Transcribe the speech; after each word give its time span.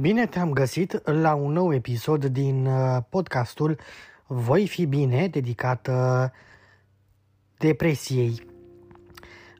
Bine 0.00 0.26
te-am 0.26 0.52
găsit 0.52 1.08
la 1.08 1.34
un 1.34 1.52
nou 1.52 1.74
episod 1.74 2.24
din 2.24 2.66
uh, 2.66 2.96
podcastul 3.08 3.78
Voi 4.26 4.66
fi 4.68 4.86
bine, 4.86 5.28
dedicat 5.28 5.88
uh, 5.88 6.24
depresiei. 7.58 8.46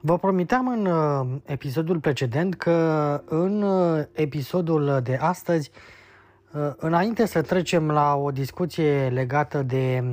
Vă 0.01 0.17
promiteam 0.17 0.67
în 0.67 0.85
uh, 0.85 1.41
episodul 1.45 1.99
precedent 1.99 2.55
că 2.55 3.21
în 3.25 3.65
episodul 4.11 4.99
de 5.03 5.15
astăzi, 5.15 5.71
înainte 6.77 7.25
să 7.25 7.41
trecem 7.41 7.91
la 7.91 8.15
o 8.15 8.31
discuție 8.31 9.09
legată 9.09 9.63
de 9.63 10.03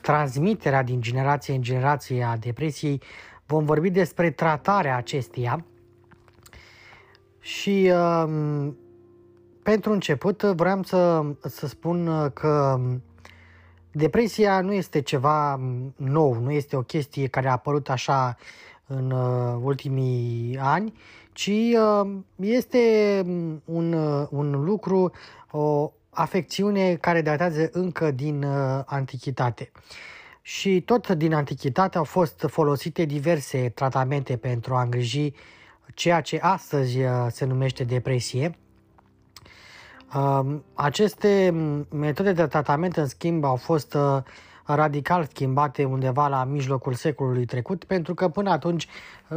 transmiterea 0.00 0.82
din 0.82 1.00
generație 1.00 1.54
în 1.54 1.62
generație 1.62 2.24
a 2.24 2.36
depresiei, 2.36 3.02
vom 3.46 3.64
vorbi 3.64 3.90
despre 3.90 4.30
tratarea 4.30 4.96
acesteia 4.96 5.64
și 7.40 7.90
pentru 9.68 9.92
început 9.92 10.42
vreau 10.42 10.82
să, 10.82 11.22
să 11.40 11.66
spun 11.66 12.30
că 12.34 12.80
depresia 13.90 14.60
nu 14.60 14.72
este 14.72 15.00
ceva 15.00 15.60
nou, 15.96 16.34
nu 16.34 16.50
este 16.50 16.76
o 16.76 16.82
chestie 16.82 17.26
care 17.26 17.48
a 17.48 17.52
apărut 17.52 17.90
așa 17.90 18.36
în 18.86 19.10
uh, 19.10 19.60
ultimii 19.62 20.58
ani, 20.60 20.92
ci 21.32 21.50
uh, 21.50 22.10
este 22.36 22.78
un, 23.64 23.92
uh, 23.92 24.26
un 24.30 24.64
lucru, 24.64 25.12
o 25.50 25.92
afecțiune 26.10 26.94
care 26.94 27.22
datează 27.22 27.68
încă 27.72 28.10
din 28.10 28.44
antichitate. 28.84 29.70
Și 30.42 30.80
tot 30.80 31.08
din 31.08 31.34
antichitate 31.34 31.98
au 31.98 32.04
fost 32.04 32.44
folosite 32.48 33.04
diverse 33.04 33.68
tratamente 33.74 34.36
pentru 34.36 34.74
a 34.74 34.82
îngriji 34.82 35.32
ceea 35.94 36.20
ce 36.20 36.38
astăzi 36.42 36.98
se 37.28 37.44
numește 37.44 37.84
depresie. 37.84 38.58
Aceste 40.74 41.54
metode 41.90 42.32
de 42.32 42.46
tratament, 42.46 42.96
în 42.96 43.06
schimb, 43.06 43.44
au 43.44 43.56
fost 43.56 43.94
uh, 43.94 44.18
radical 44.64 45.24
schimbate 45.24 45.84
undeva 45.84 46.28
la 46.28 46.44
mijlocul 46.44 46.94
secolului 46.94 47.44
trecut, 47.44 47.84
pentru 47.84 48.14
că 48.14 48.28
până 48.28 48.50
atunci 48.50 48.88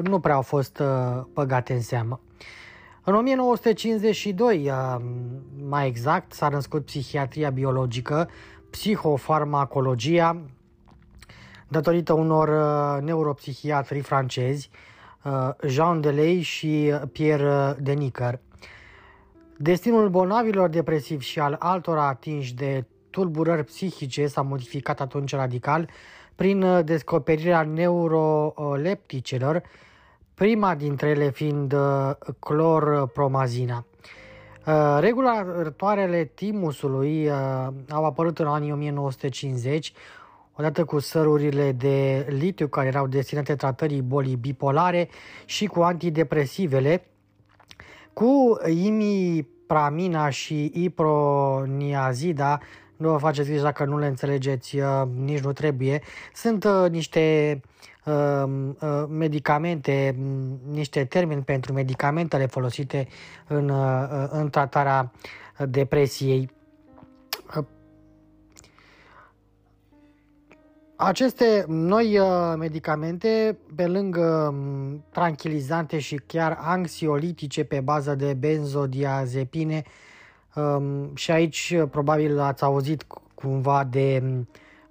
nu 0.04 0.20
prea 0.20 0.36
au 0.36 0.42
fost 0.42 0.80
uh, 0.80 1.22
băgate 1.34 1.74
în 1.74 1.82
seamă. 1.82 2.20
În 3.04 3.16
1952, 3.16 4.70
uh, 4.70 4.96
mai 5.70 5.88
exact, 5.88 6.34
s-a 6.34 6.50
născut 6.50 6.86
psihiatria 6.86 7.50
biologică, 7.50 8.30
psihofarmacologia, 8.70 10.42
datorită 11.68 12.14
unor 12.14 12.50
neuropsihiatri 13.02 14.00
francezi, 14.00 14.70
Jean 15.68 16.02
Delay 16.02 16.42
și 16.42 16.94
Pierre 17.12 17.76
Denicker. 17.80 18.40
Destinul 19.64 20.10
bolnavilor 20.10 20.70
depresivi 20.70 21.26
și 21.26 21.40
al 21.40 21.56
altora 21.60 22.08
atinși 22.08 22.56
de 22.56 22.86
tulburări 23.10 23.64
psihice 23.64 24.28
s-a 24.28 24.42
modificat 24.42 25.02
atunci 25.02 25.36
radical 25.36 25.90
prin 26.36 26.62
uh, 26.62 26.86
descoperirea 26.86 27.62
neurolepticelor, 27.62 29.62
prima 30.34 30.76
dintre 30.76 31.10
ele 31.10 31.30
fiind 31.30 31.74
uh, 31.74 32.12
clorpromazina. 32.40 33.86
Uh, 34.66 34.98
regulatoarele 35.00 36.24
timusului 36.24 37.32
au 37.90 38.06
apărut 38.06 38.40
în 38.40 38.48
anii 38.48 38.72
1950, 38.72 39.94
odată 40.56 40.86
cu 40.86 41.00
sărurile 41.00 41.72
de 41.72 42.26
litiu 42.30 42.68
care 42.68 42.88
erau 42.88 43.08
destinate 43.08 43.56
tratării 43.56 44.02
bolii 44.02 44.36
bipolare 44.36 45.10
și 45.46 45.66
cu 45.66 45.82
antidepresivele, 45.82 47.06
cu 48.14 48.58
imipramina 48.68 50.30
și 50.30 50.72
iproniazida, 50.74 52.60
nu 52.98 53.10
vă 53.10 53.18
faceți 53.18 53.48
griji 53.48 53.64
dacă 53.64 53.86
nu 53.86 53.98
le 53.98 54.08
înțelegeți, 54.08 54.78
uh, 54.78 55.02
nici 55.16 55.40
nu 55.40 55.54
trebuie. 55.54 56.02
Sunt 56.34 56.64
uh, 56.64 56.86
niște 56.90 57.60
uh, 58.06 58.44
uh, 58.80 59.04
medicamente, 59.10 60.16
niște 60.72 61.06
termeni 61.06 61.42
pentru 61.42 61.74
medicamentele 61.74 62.46
folosite 62.46 63.08
în, 63.48 63.70
uh, 63.70 64.28
în 64.30 64.50
tratarea 64.50 65.12
depresiei. 65.70 66.50
Aceste 71.04 71.66
noi 71.68 72.20
uh, 72.20 72.54
medicamente, 72.58 73.58
pe 73.76 73.88
lângă 73.88 74.54
um, 74.54 75.04
tranquilizante 75.12 76.00
și 76.00 76.22
chiar 76.26 76.58
anxiolitice 76.62 77.64
pe 77.64 77.80
bază 77.80 78.16
de 78.16 78.34
benzodiazepine, 78.34 79.84
um, 80.56 81.16
și 81.16 81.32
aici 81.32 81.76
uh, 81.78 81.88
probabil 81.92 82.40
ați 82.40 82.64
auzit 82.64 83.06
cumva 83.36 83.84
de 83.84 84.24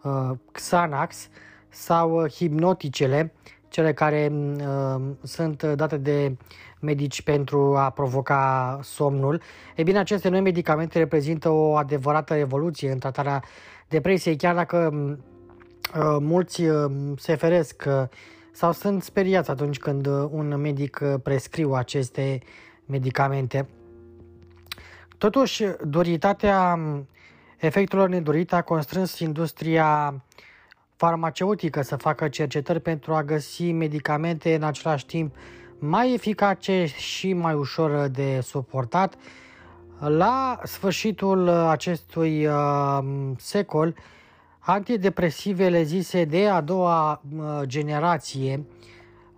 uh, 0.02 0.30
Xanax 0.52 1.28
sau 1.68 2.22
uh, 2.22 2.30
hipnoticele, 2.30 3.32
cele 3.68 3.92
care 3.92 4.32
uh, 4.32 5.02
sunt 5.22 5.62
date 5.62 5.96
de 5.96 6.36
medici 6.80 7.22
pentru 7.22 7.76
a 7.76 7.90
provoca 7.90 8.78
somnul. 8.82 9.40
E 9.76 9.82
bine, 9.82 9.98
aceste 9.98 10.28
noi 10.28 10.40
medicamente 10.40 10.98
reprezintă 10.98 11.48
o 11.48 11.76
adevărată 11.76 12.34
evoluție 12.34 12.90
în 12.90 12.98
tratarea 12.98 13.42
depresiei, 13.88 14.36
chiar 14.36 14.54
dacă 14.54 14.92
Uh, 14.92 15.16
mulți 16.20 16.62
uh, 16.62 16.90
se 17.16 17.34
feresc 17.34 17.84
uh, 17.86 18.02
sau 18.52 18.72
sunt 18.72 19.02
speriați 19.02 19.50
atunci 19.50 19.78
când 19.78 20.06
un 20.30 20.56
medic 20.60 21.02
prescriu 21.22 21.72
aceste 21.72 22.38
medicamente. 22.86 23.68
Totuși, 25.18 25.64
duritatea 25.86 26.74
um, 26.76 27.08
efectelor 27.58 28.08
nedorite 28.08 28.54
a 28.54 28.62
constrâns 28.62 29.18
industria 29.18 30.14
farmaceutică 30.96 31.82
să 31.82 31.96
facă 31.96 32.28
cercetări 32.28 32.80
pentru 32.80 33.14
a 33.14 33.22
găsi 33.22 33.72
medicamente 33.72 34.54
în 34.54 34.62
același 34.62 35.06
timp 35.06 35.34
mai 35.78 36.12
eficace 36.12 36.84
și 36.86 37.32
mai 37.32 37.54
ușor 37.54 38.06
de 38.08 38.40
suportat. 38.42 39.14
La 39.98 40.58
sfârșitul 40.64 41.48
acestui 41.48 42.46
uh, 42.46 42.98
secol, 43.36 43.94
antidepresivele 44.70 45.82
zise 45.82 46.24
de 46.24 46.48
a 46.48 46.60
doua 46.60 47.22
generație, 47.62 48.64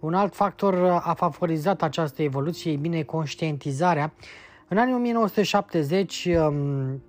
un 0.01 0.15
alt 0.15 0.35
factor 0.35 1.01
a 1.03 1.15
favorizat 1.15 1.83
această 1.83 2.23
evoluție, 2.23 2.73
e 2.73 2.77
bine, 2.77 3.03
conștientizarea. 3.03 4.13
În 4.69 4.79
anii 4.79 4.95
1970, 4.95 6.29
um, 6.37 7.03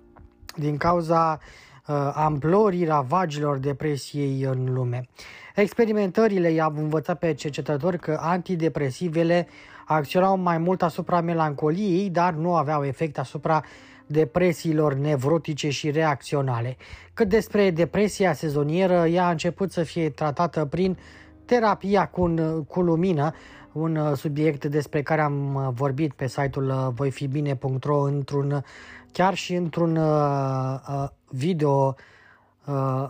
din 0.56 0.76
cauza 0.76 1.38
uh, 1.86 2.10
amplorii 2.14 2.84
ravagilor 2.84 3.58
depresiei 3.58 4.42
în 4.42 4.72
lume. 4.72 5.08
Experimentările 5.54 6.50
i-au 6.50 6.72
învățat 6.76 7.18
pe 7.18 7.34
cercetători 7.34 7.98
că 7.98 8.18
antidepresivele 8.20 9.48
acționau 9.86 10.36
mai 10.36 10.58
mult 10.58 10.82
asupra 10.82 11.20
melancoliei, 11.20 12.10
dar 12.10 12.32
nu 12.32 12.54
aveau 12.54 12.84
efect 12.84 13.18
asupra 13.18 13.62
depresiilor 14.06 14.94
nevrotice 14.94 15.70
și 15.70 15.90
reacționale. 15.90 16.76
Cât 17.14 17.28
despre 17.28 17.70
depresia 17.70 18.32
sezonieră, 18.32 19.06
ea 19.06 19.26
a 19.26 19.30
început 19.30 19.72
să 19.72 19.82
fie 19.82 20.10
tratată 20.10 20.64
prin 20.64 20.98
terapia 21.44 22.06
cu, 22.06 22.34
cu 22.68 22.80
lumină, 22.80 23.32
un 23.72 23.96
uh, 23.96 24.16
subiect 24.16 24.64
despre 24.64 25.02
care 25.02 25.20
am 25.20 25.54
uh, 25.54 25.68
vorbit 25.72 26.12
pe 26.12 26.26
site-ul 26.26 26.68
uh, 26.68 26.88
voifibine.ro 26.94 28.00
într-un, 28.00 28.64
chiar 29.12 29.34
și 29.34 29.54
într-un 29.54 29.96
uh, 29.96 31.08
video 31.28 31.94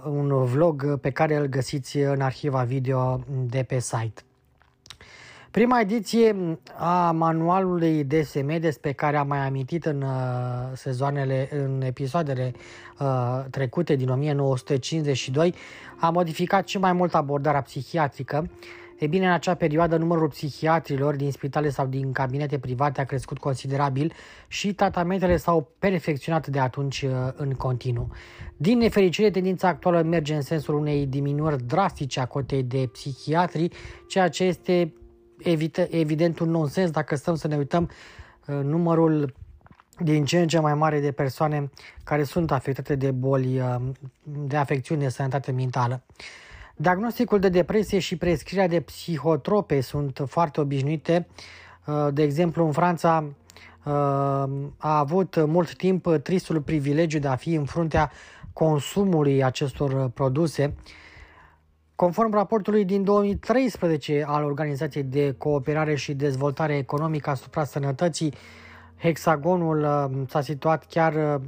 un 0.05 0.45
vlog 0.45 0.99
pe 1.01 1.11
care 1.11 1.37
îl 1.37 1.47
găsiți 1.47 1.97
în 1.97 2.21
arhiva 2.21 2.63
video 2.63 3.25
de 3.47 3.63
pe 3.63 3.79
site. 3.79 4.23
Prima 5.55 5.81
ediție 5.81 6.59
a 6.79 7.11
manualului 7.11 8.05
DSM 8.05 8.61
despre 8.61 8.93
care 8.93 9.17
am 9.17 9.27
mai 9.27 9.39
amintit 9.39 9.85
în 9.85 10.03
uh, 10.03 10.09
sezoanele, 10.73 11.49
în 11.51 11.83
episoadele 11.83 12.53
uh, 12.99 13.45
trecute 13.51 13.95
din 13.95 14.09
1952 14.09 15.55
a 16.01 16.11
modificat 16.11 16.69
și 16.69 16.79
mai 16.79 16.93
mult 16.93 17.15
abordarea 17.15 17.63
psihiatrică. 17.63 18.51
E 18.99 19.07
bine, 19.07 19.27
în 19.27 19.33
acea 19.33 19.55
perioadă 19.55 19.97
numărul 19.97 20.29
psihiatrilor 20.29 21.17
din 21.17 21.31
spitale 21.31 21.69
sau 21.69 21.87
din 21.87 22.13
cabinete 22.13 22.59
private 22.59 23.01
a 23.01 23.05
crescut 23.05 23.39
considerabil 23.39 24.13
și 24.49 24.75
tratamentele 24.75 25.37
s-au 25.37 25.73
perfecționat 25.79 26.47
de 26.47 26.59
atunci 26.59 27.03
uh, 27.03 27.11
în 27.35 27.53
continuu. 27.53 28.09
Din 28.57 28.79
nefericire, 28.79 29.31
tendința 29.31 29.69
actuală 29.69 30.03
merge 30.03 30.35
în 30.35 30.43
sensul 30.43 30.75
unei 30.75 31.07
diminuări 31.07 31.63
drastice 31.63 32.21
a 32.21 32.27
cotei 32.27 32.63
de 32.63 32.89
psihiatri, 32.93 33.69
ceea 34.09 34.29
ce 34.29 34.45
este 34.45 34.93
evident 35.91 36.39
un 36.39 36.51
nonsens 36.51 36.91
dacă 36.91 37.17
stăm 37.17 37.35
să 37.35 37.49
ne 37.49 37.57
uităm 37.57 37.91
uh, 38.47 38.61
numărul 38.63 39.35
din 39.99 40.25
ce 40.25 40.41
în 40.41 40.49
ce 40.49 40.59
mai 40.59 40.75
mare 40.75 41.01
de 41.01 41.13
persoane 41.13 41.71
care 42.05 42.23
sunt 42.25 42.51
afectate 42.51 42.95
de 42.95 43.11
boli, 43.11 43.61
uh, 43.61 43.77
de 44.23 44.57
afecțiuni 44.57 45.01
de 45.01 45.09
sănătate 45.09 45.53
mentală. 45.53 46.03
Diagnosticul 46.77 47.39
de 47.39 47.49
depresie 47.49 47.99
și 47.99 48.17
prescrierea 48.17 48.69
de 48.69 48.81
psihotrope 48.81 49.81
sunt 49.81 50.23
foarte 50.27 50.61
obișnuite. 50.61 51.27
Uh, 51.87 52.09
de 52.13 52.23
exemplu, 52.23 52.65
în 52.65 52.73
Franța 52.73 53.25
a 54.77 54.99
avut 54.99 55.47
mult 55.47 55.75
timp 55.75 56.17
tristul 56.23 56.61
privilegiu 56.61 57.19
de 57.19 57.29
a 57.29 57.37
fi 57.37 57.55
în 57.55 57.65
fruntea 57.65 58.11
consumului 58.53 59.45
acestor 59.45 60.09
produse 60.09 60.75
Conform 61.97 62.33
raportului 62.33 62.85
din 62.85 63.05
2013 63.05 64.25
al 64.27 64.45
Organizației 64.45 65.03
de 65.03 65.35
Cooperare 65.39 65.95
și 65.95 66.15
Dezvoltare 66.15 66.77
Economică 66.77 67.31
asupra 67.31 67.65
Sănătății, 67.65 68.35
hexagonul 68.99 69.81
uh, 69.83 70.23
s-a 70.29 70.41
situat 70.41 70.87
chiar 70.87 71.15
uh, 71.15 71.41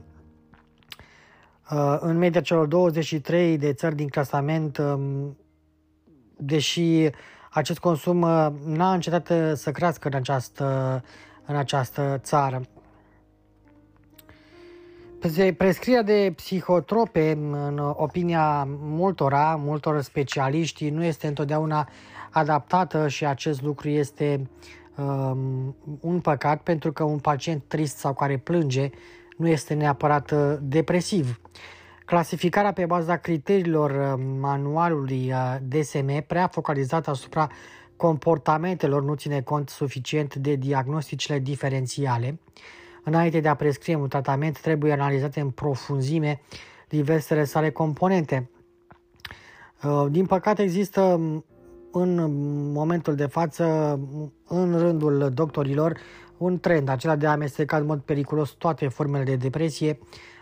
uh, 1.71 1.97
în 2.01 2.17
media 2.19 2.41
celor 2.41 2.67
23 2.67 3.59
de 3.59 3.73
țări 3.73 3.95
din 3.95 4.09
clasament, 4.09 4.79
um, 4.79 5.37
deși 6.37 7.11
acest 7.51 7.79
consum 7.79 8.19
n-a 8.65 8.93
încetat 8.93 9.33
să 9.55 9.71
crească 9.73 10.09
în 10.09 10.15
această, 10.15 11.03
în 11.47 11.57
această 11.57 12.21
țară. 12.23 12.61
Prescrierea 15.57 16.03
de 16.03 16.33
psihotrope, 16.37 17.31
în 17.53 17.79
opinia 17.79 18.65
multora, 18.69 19.57
multor 19.57 20.01
specialiști, 20.01 20.89
nu 20.89 21.05
este 21.05 21.27
întotdeauna 21.27 21.89
adaptată 22.31 23.09
și 23.09 23.27
acest 23.27 23.63
lucru 23.63 23.89
este 23.89 24.51
um, 24.97 25.77
un 26.01 26.21
păcat 26.21 26.63
pentru 26.63 26.93
că 26.93 27.05
un 27.05 27.19
pacient 27.19 27.63
trist 27.67 27.97
sau 27.97 28.15
care 28.15 28.37
plânge 28.37 28.91
nu 29.37 29.49
este 29.49 29.75
neapărat 29.75 30.31
uh, 30.31 30.55
depresiv. 30.61 31.41
Clasificarea 32.05 32.73
pe 32.73 32.87
baza 32.87 33.17
criteriilor 33.17 33.91
uh, 33.91 34.25
manualului 34.41 35.33
uh, 35.33 35.57
DSM, 35.63 36.27
prea 36.27 36.47
focalizată 36.47 37.11
asupra 37.11 37.49
comportamentelor, 37.97 39.03
nu 39.03 39.15
ține 39.15 39.41
cont 39.41 39.69
suficient 39.69 40.35
de 40.35 40.55
diagnosticile 40.55 41.39
diferențiale. 41.39 42.39
Înainte 43.09 43.41
de 43.41 43.49
a 43.49 43.55
prescrie 43.55 43.95
un 43.95 44.09
tratament, 44.09 44.61
trebuie 44.61 44.93
analizate 44.93 45.41
în 45.41 45.51
profunzime 45.51 46.41
diversele 46.89 47.45
sale 47.45 47.71
componente. 47.71 48.51
Uh, 49.83 50.07
din 50.11 50.27
păcate 50.27 50.63
există 50.63 51.21
în 51.93 52.33
momentul 52.73 53.15
de 53.15 53.27
față, 53.27 53.65
în 54.49 54.79
rândul 54.79 55.31
doctorilor, 55.35 55.99
un 56.37 56.59
trend, 56.59 56.89
acela 56.89 57.17
de 57.17 57.27
a 57.27 57.31
amesteca 57.31 57.77
în 57.77 57.87
mod 57.87 58.01
periculos 58.01 58.51
toate 58.51 58.89
formele 58.89 59.25
de 59.25 59.37
depresie, 59.37 59.99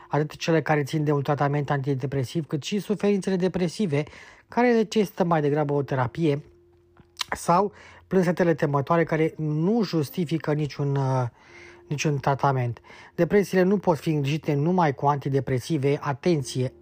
atât 0.08 0.36
cele 0.36 0.62
care 0.62 0.82
țin 0.82 1.04
de 1.04 1.12
un 1.12 1.22
tratament 1.22 1.70
antidepresiv, 1.70 2.46
cât 2.46 2.62
și 2.62 2.78
suferințele 2.78 3.36
depresive, 3.36 4.02
care 4.48 4.72
necesită 4.72 5.24
mai 5.24 5.40
degrabă 5.40 5.72
o 5.72 5.82
terapie, 5.82 6.42
sau 7.30 7.72
plânsetele 8.06 8.54
temătoare 8.54 9.04
care 9.04 9.34
nu 9.36 9.82
justifică 9.82 10.52
niciun 10.52 10.96
uh, 10.96 11.24
niciun 11.88 12.18
tratament. 12.18 12.80
Depresiile 13.14 13.62
nu 13.62 13.78
pot 13.78 13.98
fi 13.98 14.10
îngrijite 14.10 14.54
numai 14.54 14.94
cu 14.94 15.06
antidepresive. 15.06 15.98
Atenție, 16.00 16.72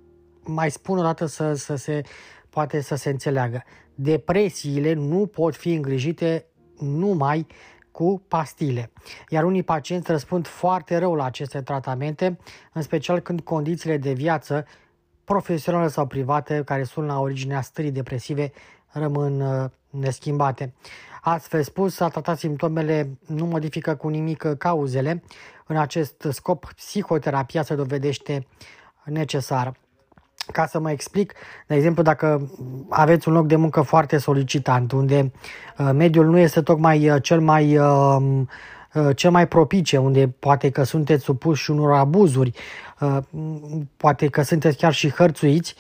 mai 0.43 0.71
spun 0.71 0.99
o 0.99 1.03
dată 1.03 1.27
să, 1.27 1.55
să 1.55 1.75
se 1.75 2.03
poate 2.51 2.81
să 2.81 2.95
se 2.95 3.11
înțeleagă. 3.11 3.63
Depresiile 3.95 4.93
nu 4.93 5.27
pot 5.27 5.57
fi 5.57 5.73
îngrijite 5.73 6.47
numai 6.79 7.47
cu 7.91 8.23
pastile. 8.29 8.93
Iar 9.29 9.45
unii 9.45 9.63
pacienți 9.63 10.11
răspund 10.11 10.47
foarte 10.47 10.97
rău 10.97 11.15
la 11.15 11.25
aceste 11.25 11.63
tratamente, 11.63 12.39
în 12.73 12.83
special 12.83 13.21
când 13.21 13.41
condițiile 13.41 13.97
de 13.97 14.13
viață 14.13 14.65
profesionale 15.25 15.89
sau 15.89 16.07
private 16.07 16.63
care 16.65 16.83
sunt 16.83 17.07
la 17.07 17.21
originea 17.21 17.61
stării 17.61 17.91
depresive 17.91 18.53
rămân 18.93 19.41
uh, 19.41 19.71
neschimbate. 19.91 20.75
Astfel 21.21 21.63
spus, 21.63 22.01
a 22.01 22.09
tratat 22.09 22.39
simptomele 22.39 23.19
nu 23.27 23.47
modifică 23.47 23.95
cu 23.95 24.09
nimic 24.09 24.45
cauzele. 24.59 25.23
În 25.67 25.77
acest 25.77 26.27
scop, 26.31 26.73
psihoterapia 26.77 27.63
se 27.63 27.75
dovedește 27.75 28.47
necesară. 29.05 29.77
Ca 30.53 30.67
să 30.67 30.79
mă 30.79 30.91
explic, 30.91 31.35
de 31.67 31.75
exemplu, 31.75 32.03
dacă 32.03 32.51
aveți 32.89 33.29
un 33.29 33.35
loc 33.35 33.47
de 33.47 33.57
muncă 33.57 33.81
foarte 33.81 34.19
solicitant, 34.19 34.93
unde 34.93 35.33
uh, 35.79 35.91
mediul 35.95 36.27
nu 36.27 36.39
este 36.39 36.63
tocmai 36.63 37.11
uh, 37.11 37.23
cel 37.23 37.41
mai 37.41 37.79
uh, 37.79 38.43
cel 39.15 39.31
mai 39.31 39.49
propice, 39.49 39.97
unde 39.97 40.29
poate 40.29 40.71
că 40.71 40.83
sunteți 40.83 41.25
supuși 41.25 41.71
unor 41.71 41.93
abuzuri, 41.93 42.53
poate 43.97 44.29
că 44.29 44.43
sunteți 44.43 44.77
chiar 44.77 44.93
și 44.93 45.11
hărțuiți, 45.11 45.75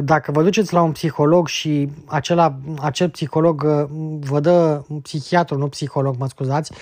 dacă 0.00 0.32
vă 0.32 0.42
duceți 0.42 0.72
la 0.72 0.82
un 0.82 0.92
psiholog 0.92 1.48
și 1.48 1.90
acela, 2.06 2.54
acel 2.80 3.10
psiholog 3.10 3.62
uh, 3.62 3.84
vă 4.20 4.40
dă, 4.40 4.82
un 4.88 5.00
psihiatru, 5.00 5.58
nu 5.58 5.68
psiholog, 5.68 6.16
mă 6.18 6.28
scuzați, 6.28 6.72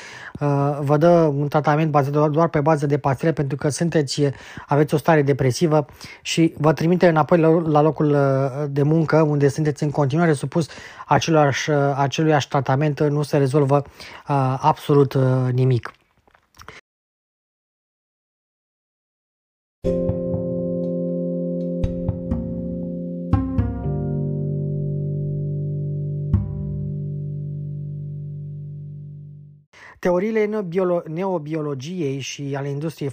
uh, 0.40 0.78
vă 0.80 0.96
dă 0.96 1.08
un 1.36 1.48
tratament 1.48 1.90
bazat 1.90 2.30
doar 2.30 2.48
pe 2.48 2.60
bază 2.60 2.86
de 2.86 2.98
pastile 2.98 3.32
pentru 3.32 3.56
că 3.56 3.68
sunteți, 3.68 4.22
aveți 4.66 4.94
o 4.94 4.96
stare 4.96 5.22
depresivă 5.22 5.86
și 6.22 6.54
vă 6.58 6.72
trimite 6.72 7.08
înapoi 7.08 7.38
la 7.66 7.80
locul 7.80 8.10
uh, 8.10 8.64
de 8.68 8.82
muncă 8.82 9.22
unde 9.22 9.48
sunteți 9.48 9.82
în 9.82 9.90
continuare 9.90 10.32
supus 10.32 10.68
aceluiași, 11.06 11.70
aceluiași 11.94 12.48
tratament, 12.48 13.00
nu 13.00 13.22
se 13.22 13.36
rezolvă 13.36 13.82
absolut 14.60 15.18
nimic. 15.52 15.92
Teoriile 30.00 30.64
neobiologiei 31.06 32.18
și 32.18 32.54
ale 32.56 32.68
industriei 32.68 33.12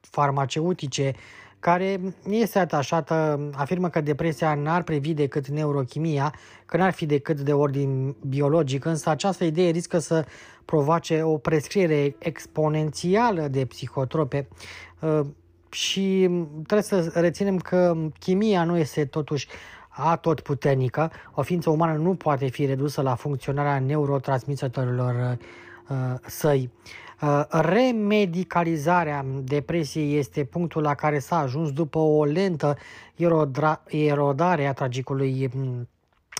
farmaceutice 0.00 1.14
care 1.58 2.00
este 2.28 2.58
atașată, 2.58 3.48
afirmă 3.52 3.88
că 3.88 4.00
depresia 4.00 4.54
n-ar 4.54 4.82
privi 4.82 5.14
decât 5.14 5.48
neurochimia, 5.48 6.34
că 6.66 6.76
n-ar 6.76 6.92
fi 6.92 7.06
decât 7.06 7.40
de 7.40 7.52
ordin 7.52 8.16
biologic, 8.28 8.84
însă 8.84 9.10
această 9.10 9.44
idee 9.44 9.70
riscă 9.70 9.98
să 9.98 10.24
provoace 10.64 11.22
o 11.22 11.36
prescriere 11.36 12.16
exponențială 12.18 13.48
de 13.48 13.64
psihotrope 13.64 14.48
uh, 15.00 15.20
și 15.70 16.30
trebuie 16.52 16.82
să 16.82 17.10
reținem 17.14 17.58
că 17.58 17.96
chimia 18.18 18.64
nu 18.64 18.76
este 18.76 19.04
totuși 19.04 19.48
a 19.88 20.16
tot 20.16 20.40
puternică. 20.40 21.10
O 21.34 21.42
ființă 21.42 21.70
umană 21.70 21.98
nu 21.98 22.14
poate 22.14 22.46
fi 22.46 22.66
redusă 22.66 23.02
la 23.02 23.14
funcționarea 23.14 23.78
neurotransmisătorilor 23.78 25.14
Uh, 25.14 25.66
săi. 26.26 26.70
Uh, 27.22 27.42
remedicalizarea 27.48 29.24
depresiei 29.42 30.18
este 30.18 30.44
punctul 30.44 30.82
la 30.82 30.94
care 30.94 31.18
s-a 31.18 31.38
ajuns 31.38 31.72
după 31.72 31.98
o 31.98 32.24
lentă 32.24 32.76
erodare 33.86 34.66
a 34.66 34.72
tragicului 34.72 35.50
mm, 35.54 35.88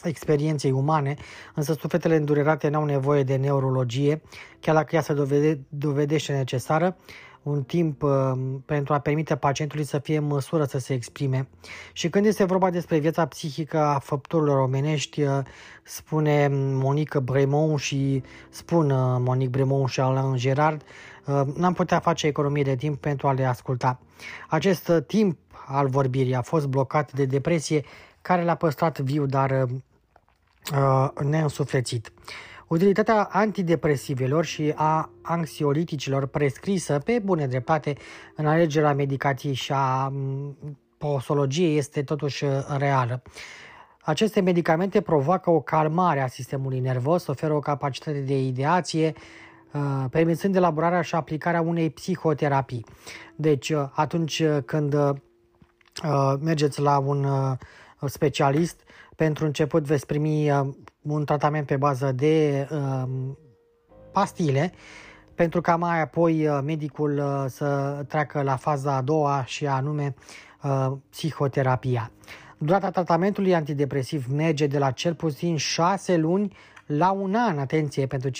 experienței 0.03 0.71
umane, 0.71 1.17
însă 1.55 1.73
sufletele 1.73 2.17
îndurerate 2.17 2.69
n-au 2.69 2.85
nevoie 2.85 3.23
de 3.23 3.37
neurologie, 3.37 4.23
chiar 4.61 4.75
dacă 4.75 4.97
ea 4.97 5.03
se 5.03 5.13
dovede, 5.13 5.61
dovedește 5.69 6.33
necesară. 6.33 6.97
Un 7.43 7.63
timp 7.63 8.03
uh, 8.03 8.33
pentru 8.65 8.95
a 8.95 8.99
permite 8.99 9.37
pacientului 9.37 9.85
să 9.85 9.99
fie 9.99 10.17
în 10.17 10.27
măsură 10.27 10.65
să 10.65 10.79
se 10.79 10.95
exprime. 10.95 11.49
Și 11.93 12.09
când 12.09 12.27
este 12.27 12.45
vorba 12.45 12.71
despre 12.71 12.99
viața 12.99 13.27
psihică 13.27 13.79
a 13.79 13.99
făpturilor 13.99 14.59
omenești, 14.59 15.23
uh, 15.23 15.39
spune 15.83 16.49
Monique 16.53 17.21
Bremont 17.21 17.79
și 17.79 18.23
spun 18.49 18.87
Monique 19.23 19.51
Bremont 19.51 19.89
și 19.89 20.01
Alain 20.01 20.37
Gerard, 20.37 20.83
n-am 21.55 21.73
putea 21.73 21.99
face 22.01 22.27
economie 22.27 22.63
de 22.63 22.77
timp 22.77 23.01
pentru 23.01 23.29
a 23.29 23.33
le 23.33 23.45
asculta. 23.45 24.01
Acest 24.49 24.93
timp 25.07 25.39
al 25.67 25.89
vorbirii 25.89 26.35
a 26.35 26.43
fost 26.43 26.67
blocat 26.67 27.13
de 27.13 27.25
depresie 27.25 27.85
care 28.23 28.45
l-a 28.45 28.55
păstrat 28.55 28.99
viu, 28.99 29.27
dar 29.27 29.51
uh, 30.73 31.09
neînsuflețit. 31.25 32.13
Utilitatea 32.69 33.29
antidepresivelor 33.31 34.45
și 34.45 34.73
a 34.77 35.11
anxioliticilor 35.23 36.27
prescrisă 36.27 36.99
pe 37.05 37.21
bune 37.25 37.47
dreptate 37.47 37.97
în 38.37 38.47
alegerea 38.47 38.95
medicației 38.95 39.53
și 39.55 39.73
a 39.75 40.13
posologiei 40.99 41.77
este 41.77 42.03
totuși 42.03 42.45
reală. 42.77 43.23
Aceste 44.01 44.41
medicamente 44.41 45.01
provoacă 45.01 45.51
o 45.51 45.61
calmare 45.61 46.21
a 46.21 46.27
sistemului 46.27 46.81
nervos, 46.81 47.27
oferă 47.27 47.55
o 47.55 47.59
capacitate 47.59 48.21
de 48.21 48.39
ideație, 48.39 49.13
permițând 50.11 50.57
elaborarea 50.57 51.01
și 51.01 51.15
aplicarea 51.15 51.61
unei 51.61 51.91
psihoterapii. 51.91 52.85
Deci, 53.37 53.73
atunci 53.91 54.43
când 54.65 54.95
mergeți 56.41 56.81
la 56.81 56.99
un 56.99 57.27
specialist, 58.07 58.81
pentru 59.17 59.45
început 59.45 59.83
veți 59.83 60.07
primi 60.07 60.51
un 61.03 61.25
tratament 61.25 61.67
pe 61.67 61.77
bază 61.77 62.13
de 62.13 62.69
uh, 62.71 63.09
pastile, 64.13 64.73
pentru 65.35 65.61
ca 65.61 65.77
mai 65.77 66.01
apoi 66.01 66.47
uh, 66.47 66.59
medicul 66.65 67.19
uh, 67.19 67.45
să 67.49 68.01
treacă 68.09 68.43
la 68.43 68.57
faza 68.57 68.95
a 68.95 69.03
doua 69.03 69.45
și 69.45 69.67
anume 69.67 70.15
uh, 70.63 70.93
psihoterapia. 71.11 72.11
Durata 72.59 72.91
tratamentului 72.91 73.55
antidepresiv 73.55 74.27
merge 74.27 74.67
de 74.67 74.79
la 74.79 74.91
cel 74.91 75.15
puțin 75.15 75.57
6 75.57 76.17
luni 76.17 76.57
la 76.87 77.11
un 77.11 77.35
an, 77.35 77.59
atenție, 77.59 78.07
pentru 78.07 78.31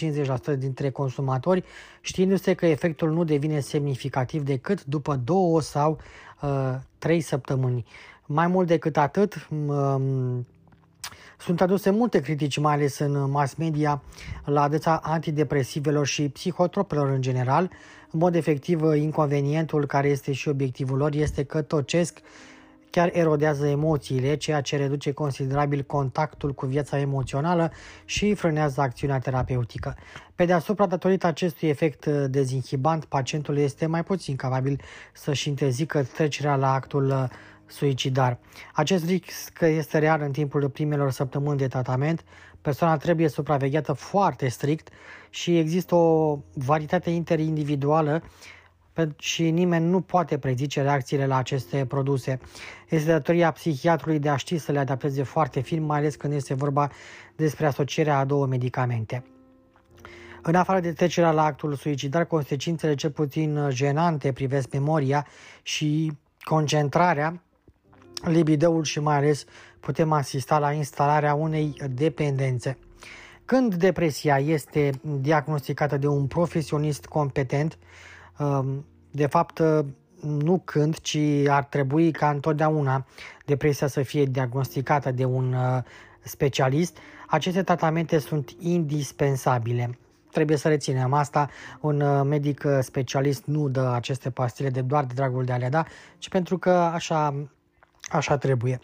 50% 0.55 0.59
dintre 0.59 0.91
consumatori, 0.91 1.65
știindu-se 2.01 2.55
că 2.55 2.67
efectul 2.67 3.11
nu 3.11 3.25
devine 3.25 3.61
semnificativ 3.61 4.43
decât 4.43 4.85
după 4.85 5.17
două 5.17 5.61
sau 5.61 5.99
uh, 6.43 6.75
trei 6.99 7.21
săptămâni. 7.21 7.85
Mai 8.31 8.47
mult 8.47 8.67
decât 8.67 8.97
atât, 8.97 9.49
uh, 9.67 9.97
sunt 11.39 11.61
aduse 11.61 11.91
multe 11.91 12.21
critici, 12.21 12.59
mai 12.59 12.75
ales 12.75 12.99
în 12.99 13.31
mass 13.31 13.55
media, 13.55 14.03
la 14.45 14.63
adresa 14.63 15.01
antidepresivelor 15.03 16.07
și 16.07 16.29
psihotropelor 16.29 17.09
în 17.09 17.21
general. 17.21 17.71
În 18.11 18.19
mod 18.19 18.35
efectiv, 18.35 18.81
inconvenientul 18.95 19.87
care 19.87 20.09
este 20.09 20.33
și 20.33 20.49
obiectivul 20.49 20.97
lor 20.97 21.15
este 21.15 21.45
că 21.45 21.63
tocesc 21.63 22.21
chiar 22.91 23.11
erodează 23.13 23.67
emoțiile, 23.67 24.37
ceea 24.37 24.61
ce 24.61 24.77
reduce 24.77 25.13
considerabil 25.13 25.83
contactul 25.83 26.53
cu 26.55 26.67
viața 26.67 26.99
emoțională 26.99 27.73
și 28.05 28.35
frânează 28.35 28.81
acțiunea 28.81 29.19
terapeutică. 29.19 29.97
Pe 30.35 30.45
deasupra, 30.45 30.87
datorită 30.87 31.27
acestui 31.27 31.69
efect 31.69 32.07
dezinhibant, 32.07 33.05
pacientul 33.05 33.59
este 33.59 33.87
mai 33.87 34.05
puțin 34.05 34.37
capabil 34.37 34.81
să-și 35.13 35.49
interzică 35.49 36.03
trecerea 36.03 36.57
la 36.57 36.73
actul 36.73 37.29
suicidar. 37.69 38.39
Acest 38.75 39.05
risc 39.07 39.59
este 39.61 39.99
real 39.99 40.21
în 40.21 40.33
timpul 40.33 40.69
primelor 40.69 41.11
săptămâni 41.11 41.59
de 41.59 41.67
tratament. 41.67 42.25
Persoana 42.61 42.97
trebuie 42.97 43.29
supravegheată 43.29 43.93
foarte 43.93 44.49
strict 44.49 44.89
și 45.31 45.59
există 45.59 45.95
o 45.95 46.39
varietate 46.55 47.11
interindividuală 47.11 48.23
și 49.17 49.51
nimeni 49.51 49.85
nu 49.89 50.01
poate 50.01 50.39
prezice 50.39 50.83
reacțiile 50.83 51.27
la 51.27 51.37
aceste 51.37 51.87
produse. 51.87 52.39
Este 52.89 53.11
datoria 53.11 53.51
psihiatrului 53.51 54.19
de 54.19 54.29
a 54.29 54.37
ști 54.37 54.59
să 54.59 54.73
le 54.73 54.79
adapteze 54.79 55.23
foarte 55.23 55.61
fin, 55.61 55.83
mai 55.83 55.99
ales 55.99 56.17
când 56.17 56.33
este 56.33 56.55
vorba 56.55 56.91
despre 57.37 57.67
asocierea 57.67 58.19
a 58.19 58.25
două 58.25 58.47
medicamente. 58.47 59.25
În 60.43 60.55
afară 60.55 60.81
de 60.81 60.93
trecerea 60.93 61.31
la 61.31 61.45
actul 61.45 61.75
suicidar, 61.75 62.25
consecințele 62.25 62.95
cel 62.95 63.11
puțin 63.11 63.69
jenante 63.71 64.33
privesc 64.33 64.73
memoria 64.73 65.27
și 65.63 66.13
concentrarea 66.41 67.43
libideul 68.23 68.85
și 68.85 69.01
mai 69.01 69.17
ales 69.17 69.45
putem 69.81 70.13
asista 70.13 70.59
la 70.59 70.73
instalarea 70.73 71.35
unei 71.35 71.75
dependențe. 71.91 72.79
Când 73.45 73.75
depresia 73.75 74.39
este 74.39 74.91
diagnosticată 75.21 75.97
de 75.97 76.07
un 76.07 76.27
profesionist 76.27 77.07
competent, 77.07 77.79
um, 78.39 78.85
de 79.11 79.27
fapt 79.27 79.63
nu 80.21 80.63
când, 80.65 80.99
ci 80.99 81.19
ar 81.49 81.65
trebui 81.65 82.11
ca 82.11 82.31
întotdeauna 82.31 83.07
depresia 83.45 83.87
să 83.87 84.03
fie 84.03 84.25
diagnosticată 84.25 85.11
de 85.11 85.25
un 85.25 85.53
uh, 85.53 85.83
specialist, 86.23 86.99
aceste 87.27 87.63
tratamente 87.63 88.19
sunt 88.19 88.51
indispensabile. 88.59 89.99
Trebuie 90.31 90.57
să 90.57 90.69
reținem 90.69 91.13
asta, 91.13 91.49
un 91.81 92.01
uh, 92.01 92.21
medic 92.25 92.63
uh, 92.67 92.79
specialist 92.81 93.45
nu 93.45 93.69
dă 93.69 93.91
aceste 93.95 94.31
pastile 94.31 94.71
de 94.71 94.81
doar 94.81 95.05
de 95.05 95.13
dragul 95.15 95.45
de 95.45 95.53
a 95.53 95.57
le 95.57 95.69
da, 95.69 95.85
ci 96.19 96.29
pentru 96.29 96.59
că 96.59 96.71
așa 96.71 97.35
Așa 98.09 98.37
trebuie. 98.37 98.79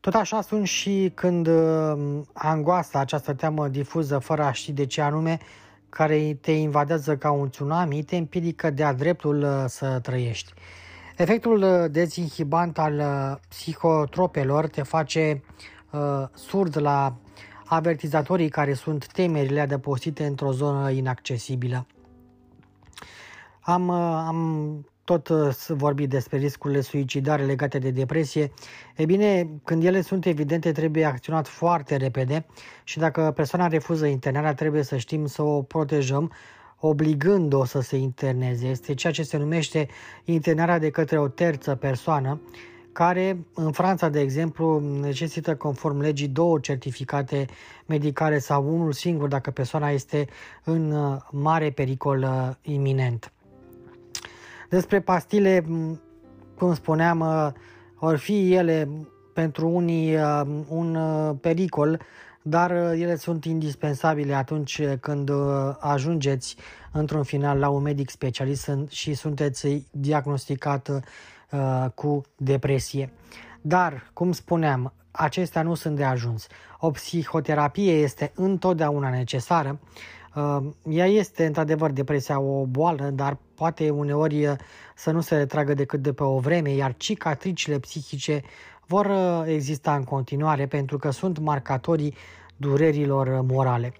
Tot 0.00 0.14
așa 0.14 0.40
sunt 0.40 0.66
și 0.66 1.12
când 1.14 1.46
uh, 1.46 2.20
angoasa, 2.32 2.98
această 2.98 3.34
teamă 3.34 3.68
difuză 3.68 4.18
fără 4.18 4.42
a 4.42 4.52
ști 4.52 4.72
de 4.72 4.86
ce 4.86 5.00
anume, 5.00 5.38
care 5.88 6.38
te 6.40 6.52
invadează 6.52 7.16
ca 7.16 7.30
un 7.30 7.48
tsunami, 7.50 8.02
te 8.02 8.16
împiedică 8.16 8.70
de-a 8.70 8.92
dreptul 8.92 9.42
uh, 9.42 9.64
să 9.66 9.98
trăiești. 10.02 10.52
Efectul 11.16 11.62
uh, 11.62 11.90
dezinhibant 11.90 12.78
al 12.78 13.02
psihotropelor 13.48 14.66
te 14.66 14.82
face 14.82 15.42
uh, 15.90 16.00
surd 16.34 16.80
la 16.80 17.16
avertizatorii 17.64 18.48
care 18.48 18.74
sunt 18.74 19.06
temerile 19.06 19.60
adăpostite 19.60 20.26
într-o 20.26 20.52
zonă 20.52 20.90
inaccesibilă. 20.90 21.86
Am, 23.60 23.90
am 23.90 24.38
tot 25.06 25.28
uh, 25.28 25.56
vorbi 25.68 26.06
despre 26.06 26.38
riscurile 26.38 26.80
suicidare 26.80 27.44
legate 27.44 27.78
de 27.78 27.90
depresie, 27.90 28.52
e 28.96 29.04
bine, 29.04 29.48
când 29.64 29.84
ele 29.84 30.00
sunt 30.00 30.26
evidente, 30.26 30.72
trebuie 30.72 31.04
acționat 31.04 31.48
foarte 31.48 31.96
repede 31.96 32.46
și 32.84 32.98
dacă 32.98 33.32
persoana 33.34 33.66
refuză 33.66 34.06
internarea, 34.06 34.54
trebuie 34.54 34.82
să 34.82 34.96
știm 34.96 35.26
să 35.26 35.42
o 35.42 35.62
protejăm, 35.62 36.32
obligând-o 36.78 37.64
să 37.64 37.80
se 37.80 37.96
interneze. 37.96 38.66
Este 38.66 38.94
ceea 38.94 39.12
ce 39.12 39.22
se 39.22 39.36
numește 39.36 39.88
internarea 40.24 40.78
de 40.78 40.90
către 40.90 41.18
o 41.18 41.28
terță 41.28 41.74
persoană, 41.74 42.40
care 42.92 43.38
în 43.54 43.72
Franța, 43.72 44.08
de 44.08 44.20
exemplu, 44.20 44.80
necesită 45.00 45.56
conform 45.56 46.00
legii 46.00 46.28
două 46.28 46.58
certificate 46.58 47.46
medicale 47.86 48.38
sau 48.38 48.74
unul 48.74 48.92
singur 48.92 49.28
dacă 49.28 49.50
persoana 49.50 49.90
este 49.90 50.26
în 50.64 50.92
uh, 50.92 51.16
mare 51.30 51.70
pericol 51.70 52.22
uh, 52.22 52.54
iminent. 52.62 53.30
Despre 54.68 55.00
pastile, 55.00 55.64
cum 56.58 56.74
spuneam, 56.74 57.20
or 57.98 58.12
uh, 58.12 58.18
fi 58.18 58.54
ele 58.54 58.88
pentru 59.32 59.68
unii 59.68 60.16
uh, 60.16 60.40
un 60.68 60.94
uh, 60.94 61.36
pericol, 61.40 62.00
dar 62.42 62.70
ele 62.70 63.16
sunt 63.16 63.44
indispensabile 63.44 64.34
atunci 64.34 64.82
când 65.00 65.30
ajungeți 65.78 66.56
într-un 66.92 67.22
final 67.22 67.58
la 67.58 67.68
un 67.68 67.82
medic 67.82 68.10
specialist 68.10 68.70
și 68.88 69.14
sunteți 69.14 69.86
diagnosticat 69.90 71.02
cu 71.94 72.22
depresie. 72.36 73.12
Dar, 73.60 74.10
cum 74.12 74.32
spuneam, 74.32 74.92
acestea 75.10 75.62
nu 75.62 75.74
sunt 75.74 75.96
de 75.96 76.04
ajuns. 76.04 76.46
O 76.78 76.90
psihoterapie 76.90 77.92
este 77.92 78.32
întotdeauna 78.34 79.10
necesară 79.10 79.78
Uh, 79.78 80.25
ea 80.88 81.06
este 81.06 81.46
într-adevăr 81.46 81.90
depresia 81.90 82.40
o 82.40 82.66
boală, 82.66 83.10
dar 83.14 83.38
poate 83.54 83.90
uneori 83.90 84.46
uh, 84.46 84.54
să 84.94 85.10
nu 85.10 85.20
se 85.20 85.36
retragă 85.36 85.74
decât 85.74 86.02
de 86.02 86.12
pe 86.12 86.22
o 86.22 86.38
vreme, 86.38 86.70
iar 86.70 86.94
cicatricile 86.96 87.78
psihice 87.78 88.42
vor 88.86 89.06
uh, 89.06 89.42
exista 89.46 89.94
în 89.94 90.04
continuare 90.04 90.66
pentru 90.66 90.98
că 90.98 91.10
sunt 91.10 91.38
marcatorii 91.38 92.14
durerilor 92.56 93.40
morale. 93.40 93.92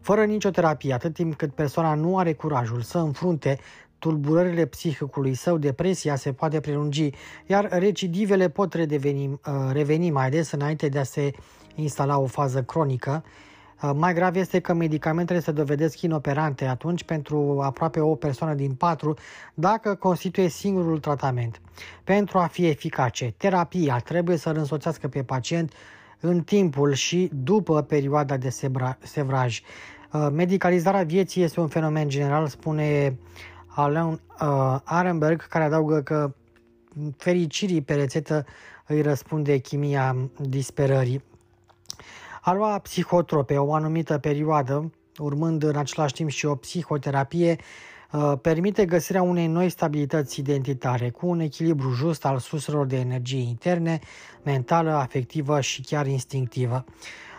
Fără 0.00 0.24
nicio 0.24 0.50
terapie, 0.50 0.92
atât 0.92 1.14
timp 1.14 1.34
cât 1.34 1.54
persoana 1.54 1.94
nu 1.94 2.18
are 2.18 2.32
curajul 2.32 2.80
să 2.80 2.98
înfrunte 2.98 3.58
tulburările 3.98 4.66
psihicului 4.66 5.34
său, 5.34 5.58
depresia 5.58 6.16
se 6.16 6.32
poate 6.32 6.60
prelungi, 6.60 7.10
iar 7.46 7.68
recidivele 7.70 8.48
pot 8.48 8.74
redeveni, 8.74 9.40
reveni 9.72 10.10
mai 10.10 10.30
des 10.30 10.50
înainte 10.50 10.88
de 10.88 10.98
a 10.98 11.02
se 11.02 11.30
instala 11.74 12.18
o 12.18 12.26
fază 12.26 12.62
cronică, 12.62 13.22
Uh, 13.24 13.49
mai 13.94 14.14
grav 14.14 14.36
este 14.36 14.60
că 14.60 14.72
medicamentele 14.72 15.40
se 15.40 15.52
dovedesc 15.52 16.00
inoperante 16.00 16.64
atunci 16.64 17.04
pentru 17.04 17.60
aproape 17.62 18.00
o 18.00 18.14
persoană 18.14 18.54
din 18.54 18.74
patru 18.74 19.14
dacă 19.54 19.94
constituie 19.94 20.48
singurul 20.48 20.98
tratament. 20.98 21.60
Pentru 22.04 22.38
a 22.38 22.46
fi 22.46 22.66
eficace, 22.66 23.34
terapia 23.36 23.98
trebuie 23.98 24.36
să 24.36 24.48
îl 24.48 24.56
însoțească 24.56 25.08
pe 25.08 25.22
pacient 25.22 25.72
în 26.20 26.42
timpul 26.42 26.92
și 26.92 27.30
după 27.34 27.82
perioada 27.82 28.36
de 28.36 28.48
sevraj. 29.02 29.60
Uh, 30.12 30.28
medicalizarea 30.32 31.02
vieții 31.02 31.42
este 31.42 31.60
un 31.60 31.68
fenomen 31.68 32.08
general, 32.08 32.46
spune 32.46 33.18
Alain 33.66 34.06
uh, 34.06 34.78
Arenberg, 34.84 35.46
care 35.46 35.64
adaugă 35.64 36.00
că 36.02 36.34
fericirii 37.16 37.82
pe 37.82 37.94
rețetă 37.94 38.44
îi 38.86 39.02
răspunde 39.02 39.58
chimia 39.58 40.16
disperării. 40.38 41.22
A 42.40 42.52
lua 42.52 42.78
psihotrope 42.78 43.56
o 43.56 43.74
anumită 43.74 44.18
perioadă, 44.18 44.92
urmând 45.18 45.62
în 45.62 45.76
același 45.76 46.14
timp 46.14 46.28
și 46.28 46.46
o 46.46 46.54
psihoterapie, 46.54 47.56
uh, 48.12 48.32
permite 48.42 48.84
găsirea 48.84 49.22
unei 49.22 49.46
noi 49.46 49.68
stabilități 49.68 50.40
identitare, 50.40 51.10
cu 51.10 51.26
un 51.26 51.40
echilibru 51.40 51.90
just 51.90 52.24
al 52.24 52.38
surselor 52.38 52.86
de 52.86 52.96
energie 52.96 53.40
interne, 53.40 53.98
mentală, 54.42 54.90
afectivă 54.90 55.60
și 55.60 55.82
chiar 55.82 56.06
instinctivă. 56.06 56.84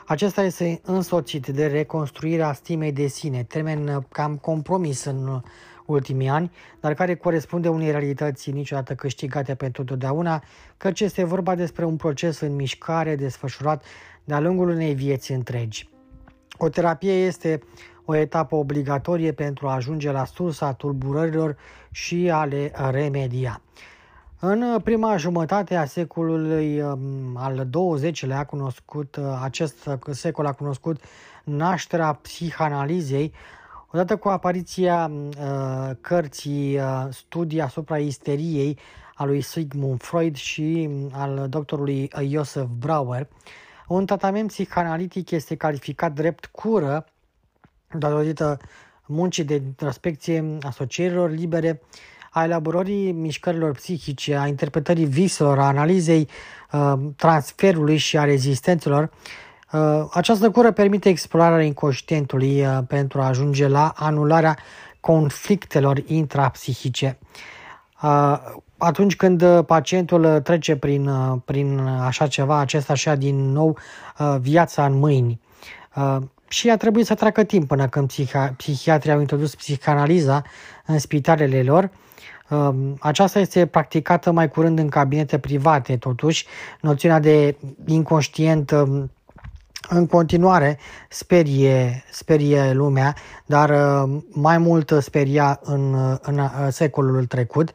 Acesta 0.06 0.44
este 0.44 0.82
însoțit 0.84 1.48
de 1.48 1.68
reconstruirea 1.68 2.54
stimei 2.54 2.92
de 2.92 3.08
sine, 3.08 3.44
termen 3.44 4.06
cam 4.10 4.38
compromis 4.38 5.04
în 5.04 5.42
ultimii 5.86 6.30
ani, 6.30 6.52
dar 6.80 6.94
care 6.94 7.16
corespunde 7.16 7.70
unei 7.70 7.92
realități 7.92 8.52
niciodată 8.52 8.96
câștigate 8.96 9.56
pentru 9.56 9.84
totdeauna, 9.84 10.44
căci 10.78 11.00
este 11.00 11.24
vorba 11.24 11.56
despre 11.56 11.86
un 11.86 11.96
proces 11.96 12.40
în 12.40 12.56
mișcare 12.56 13.16
desfășurat 13.16 13.84
de-a 14.24 14.40
lungul 14.40 14.70
unei 14.70 14.94
vieți 14.94 15.32
întregi. 15.32 15.90
O 16.58 16.70
terapie 16.70 17.14
este 17.14 17.62
o 18.06 18.16
etapă 18.16 18.56
obligatorie 18.56 19.32
pentru 19.32 19.68
a 19.68 19.74
ajunge 19.74 20.12
la 20.12 20.26
sursa 20.26 20.74
tulburărilor 20.74 21.58
și 21.92 22.30
a 22.32 22.46
le 22.46 22.72
remedia. 22.92 23.62
În 24.40 24.80
prima 24.84 25.18
jumătate 25.18 25.76
a 25.76 25.86
secolului 25.86 26.82
um, 26.82 27.00
al 27.38 27.68
XX-lea 27.72 28.38
a 28.38 28.46
cunoscut, 28.46 29.16
uh, 29.16 29.40
acest 29.44 29.90
secol 30.10 30.46
a 30.46 30.52
cunoscut 30.52 31.02
nașterea 31.44 32.14
psihanalizei, 32.14 33.34
odată 33.92 34.18
cu 34.18 34.28
apariția 34.28 35.12
uh, 35.12 35.92
cărții 36.02 36.78
uh, 36.78 37.06
Studii 37.10 37.62
asupra 37.62 37.98
isteriei 37.98 38.78
a 39.16 39.26
lui 39.26 39.42
Sigmund 39.42 40.02
Freud 40.02 40.36
și 40.36 40.88
um, 40.90 41.10
al 41.14 41.46
doctorului 41.50 42.10
Joseph 42.28 42.68
Brauer, 42.80 43.28
un 43.88 44.06
tratament 44.06 44.48
psihanalitic 44.48 45.32
este 45.32 45.56
calificat 45.56 46.14
drept 46.14 46.46
cură 46.46 47.06
datorită 47.98 48.60
muncii 49.06 49.44
de 49.44 49.54
introspecție, 49.54 50.58
asocierilor 50.62 51.30
libere, 51.30 51.82
a 52.32 52.44
elaborării 52.44 53.12
mișcărilor 53.12 53.72
psihice, 53.72 54.36
a 54.36 54.48
interpretării 54.48 55.06
viselor, 55.06 55.60
a 55.60 55.68
analizei 55.68 56.28
uh, 56.72 56.94
transferului 57.16 57.98
și 57.98 58.18
a 58.18 58.24
rezistențelor. 58.24 59.12
Uh, 59.72 60.06
această 60.12 60.52
cură 60.52 60.72
permite 60.72 61.10
explorarea 61.10 61.66
inconștientului 61.66 62.62
uh, 62.66 62.78
pentru 62.88 63.22
a 63.22 63.28
ajunge 63.28 63.68
la 63.68 63.94
anularea 63.96 64.58
conflictelor 65.00 66.04
intrapsihice. 66.06 67.18
Uh, 68.04 68.38
atunci 68.84 69.16
când 69.16 69.42
uh, 69.42 69.66
pacientul 69.66 70.24
uh, 70.24 70.42
trece 70.42 70.76
prin, 70.76 71.08
uh, 71.08 71.38
prin 71.46 71.80
așa 71.80 72.28
ceva, 72.28 72.58
acesta 72.58 72.94
așa 72.94 73.16
din 73.16 73.52
nou 73.52 73.78
viața 74.40 74.86
în 74.86 75.00
mâini. 75.00 75.40
Și 76.48 76.70
a 76.70 76.78
trebuit 76.78 77.06
să 77.06 77.16
treacă 77.16 77.44
timp 77.44 77.68
până 77.68 77.88
când 77.88 78.12
psihi- 78.12 78.56
psihiatrii 78.58 79.12
au 79.12 79.20
introdus 79.20 79.56
psihanaliza 79.56 80.44
în 80.86 81.00
spitalele 81.00 81.64
lor. 81.64 81.90
Aceasta 83.00 83.40
este 83.40 83.66
practicată 83.66 84.32
mai 84.32 84.50
curând 84.50 84.80
în 84.80 84.90
cabinete 84.90 85.40
private, 85.40 85.98
totuși. 85.98 86.46
Noțiunea 86.82 87.20
de 87.20 87.58
inconștient 87.86 88.72
um, 88.72 89.12
în 89.94 90.08
continuare 90.08 90.78
sperie, 91.10 92.04
sperie 92.12 92.74
lumea, 92.74 93.16
dar 93.46 93.72
mai 94.30 94.58
mult 94.58 94.94
speria 95.00 95.60
în, 95.64 95.96
în 96.22 96.50
secolul 96.70 97.26
trecut. 97.26 97.74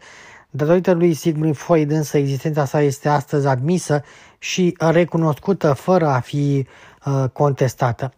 Datorită 0.50 0.92
lui 0.92 1.14
Sigmund 1.14 1.56
Freud 1.56 1.90
însă 1.90 2.18
existența 2.18 2.64
sa 2.64 2.80
este 2.80 3.08
astăzi 3.08 3.46
admisă 3.46 4.02
și 4.38 4.76
recunoscută 4.78 5.73
fără 5.73 6.06
a 6.06 6.20
fi 6.20 6.66
uh, 7.04 7.25
contestată. 7.32 8.12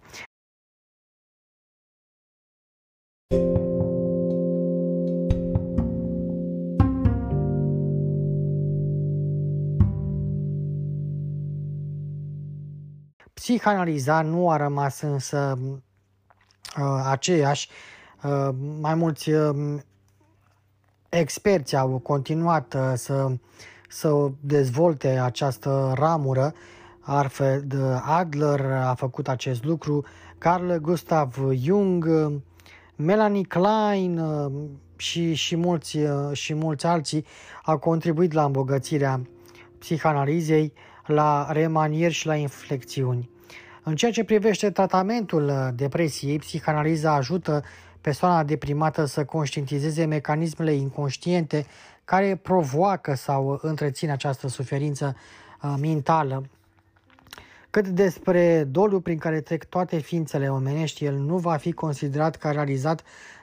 Psihanaliza 13.49 14.23
nu 14.23 14.51
a 14.51 14.57
rămas 14.57 15.01
însă 15.01 15.59
uh, 16.79 17.05
aceeași. 17.11 17.69
Uh, 18.23 18.49
mai 18.81 18.95
mulți 18.95 19.31
uh, 19.31 19.77
experți 21.09 21.77
au 21.77 21.99
continuat 21.99 22.75
uh, 22.75 22.93
să, 22.95 23.33
să 23.89 24.31
dezvolte 24.41 25.09
această 25.09 25.93
ramură. 25.97 26.53
Alfred 27.01 27.75
Adler 28.03 28.61
a 28.73 28.95
făcut 28.95 29.29
acest 29.29 29.65
lucru, 29.65 30.05
Carl 30.39 30.73
Gustav 30.75 31.39
Jung, 31.53 32.09
Melanie 32.97 33.43
Klein 33.43 34.19
uh, 34.19 34.53
și, 34.97 35.35
și, 35.35 35.57
mulți, 35.57 35.97
uh, 35.99 36.33
și 36.33 36.55
mulți 36.55 36.87
alții 36.87 37.25
au 37.65 37.79
contribuit 37.79 38.33
la 38.33 38.45
îmbogățirea 38.45 39.21
psihanalizei, 39.79 40.73
la 41.07 41.53
remanieri 41.53 42.15
și 42.15 42.27
la 42.27 42.35
inflexiuni. 42.35 43.37
În 43.89 43.97
ceea 43.97 44.11
ce 44.11 44.25
privește 44.25 44.71
tratamentul 44.71 45.73
depresiei, 45.75 46.39
psihanaliza 46.39 47.15
ajută 47.15 47.65
persoana 48.01 48.45
deprimată 48.45 49.05
să 49.05 49.25
conștientizeze 49.25 50.05
mecanismele 50.05 50.73
inconștiente 50.73 51.67
care 52.05 52.37
provoacă 52.37 53.15
sau 53.15 53.59
întrețin 53.63 54.11
această 54.11 54.49
suferință 54.49 55.17
uh, 55.63 55.75
mentală. 55.81 56.49
Cât 57.71 57.89
despre 57.89 58.65
doliu 58.65 59.01
prin 59.01 59.19
care 59.19 59.41
trec 59.41 59.65
toate 59.65 59.99
ființele 59.99 60.51
omenești, 60.51 61.05
el 61.05 61.15
nu 61.15 61.37
va 61.37 61.57
fi 61.57 61.73
considerat 61.73 62.37
ca 62.37 62.51
realizat 62.51 63.03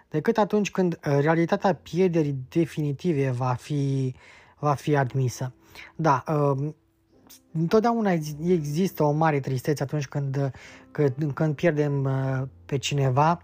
decât 0.09 0.37
atunci 0.37 0.71
când 0.71 0.93
uh, 0.93 1.17
realitatea 1.21 1.73
pierderii 1.73 2.37
definitive 2.49 3.29
va 3.29 3.53
fi, 3.53 4.15
va 4.59 4.73
fi 4.73 4.95
admisă. 4.95 5.53
Da, 5.95 6.23
uh, 6.27 6.73
întotdeauna 7.51 8.11
există 8.47 9.03
o 9.03 9.11
mare 9.11 9.39
tristețe 9.39 9.83
atunci 9.83 10.07
când, 10.07 10.51
când, 10.91 11.31
când 11.33 11.55
pierdem 11.55 12.09
pe 12.65 12.77
cineva, 12.77 13.41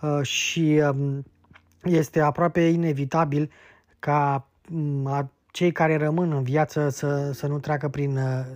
Uh, 0.00 0.22
și 0.22 0.82
um, 0.90 1.24
este 1.82 2.20
aproape 2.20 2.60
inevitabil 2.60 3.50
ca 3.98 4.48
um, 4.72 5.30
cei 5.50 5.72
care 5.72 5.96
rămân 5.96 6.32
în 6.32 6.42
viață 6.42 6.88
să, 6.88 7.30
să 7.32 7.46
nu 7.46 7.58
treacă 7.58 7.88
prin 7.88 8.16
uh, 8.16 8.46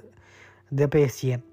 depresie. 0.69 1.45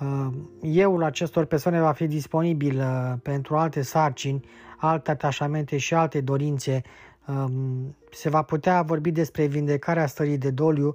Uh, 0.00 0.26
euul 0.60 1.02
acestor 1.02 1.44
persoane 1.44 1.80
va 1.80 1.92
fi 1.92 2.06
disponibil 2.06 2.82
pentru 3.22 3.56
alte 3.56 3.82
sarcini, 3.82 4.44
alte 4.76 5.10
atașamente 5.10 5.76
și 5.76 5.94
alte 5.94 6.20
dorințe. 6.20 6.82
Um, 7.26 7.96
se 8.10 8.28
va 8.28 8.42
putea 8.42 8.82
vorbi 8.82 9.10
despre 9.10 9.46
vindecarea 9.46 10.06
stării 10.06 10.38
de 10.38 10.50
doliu 10.50 10.94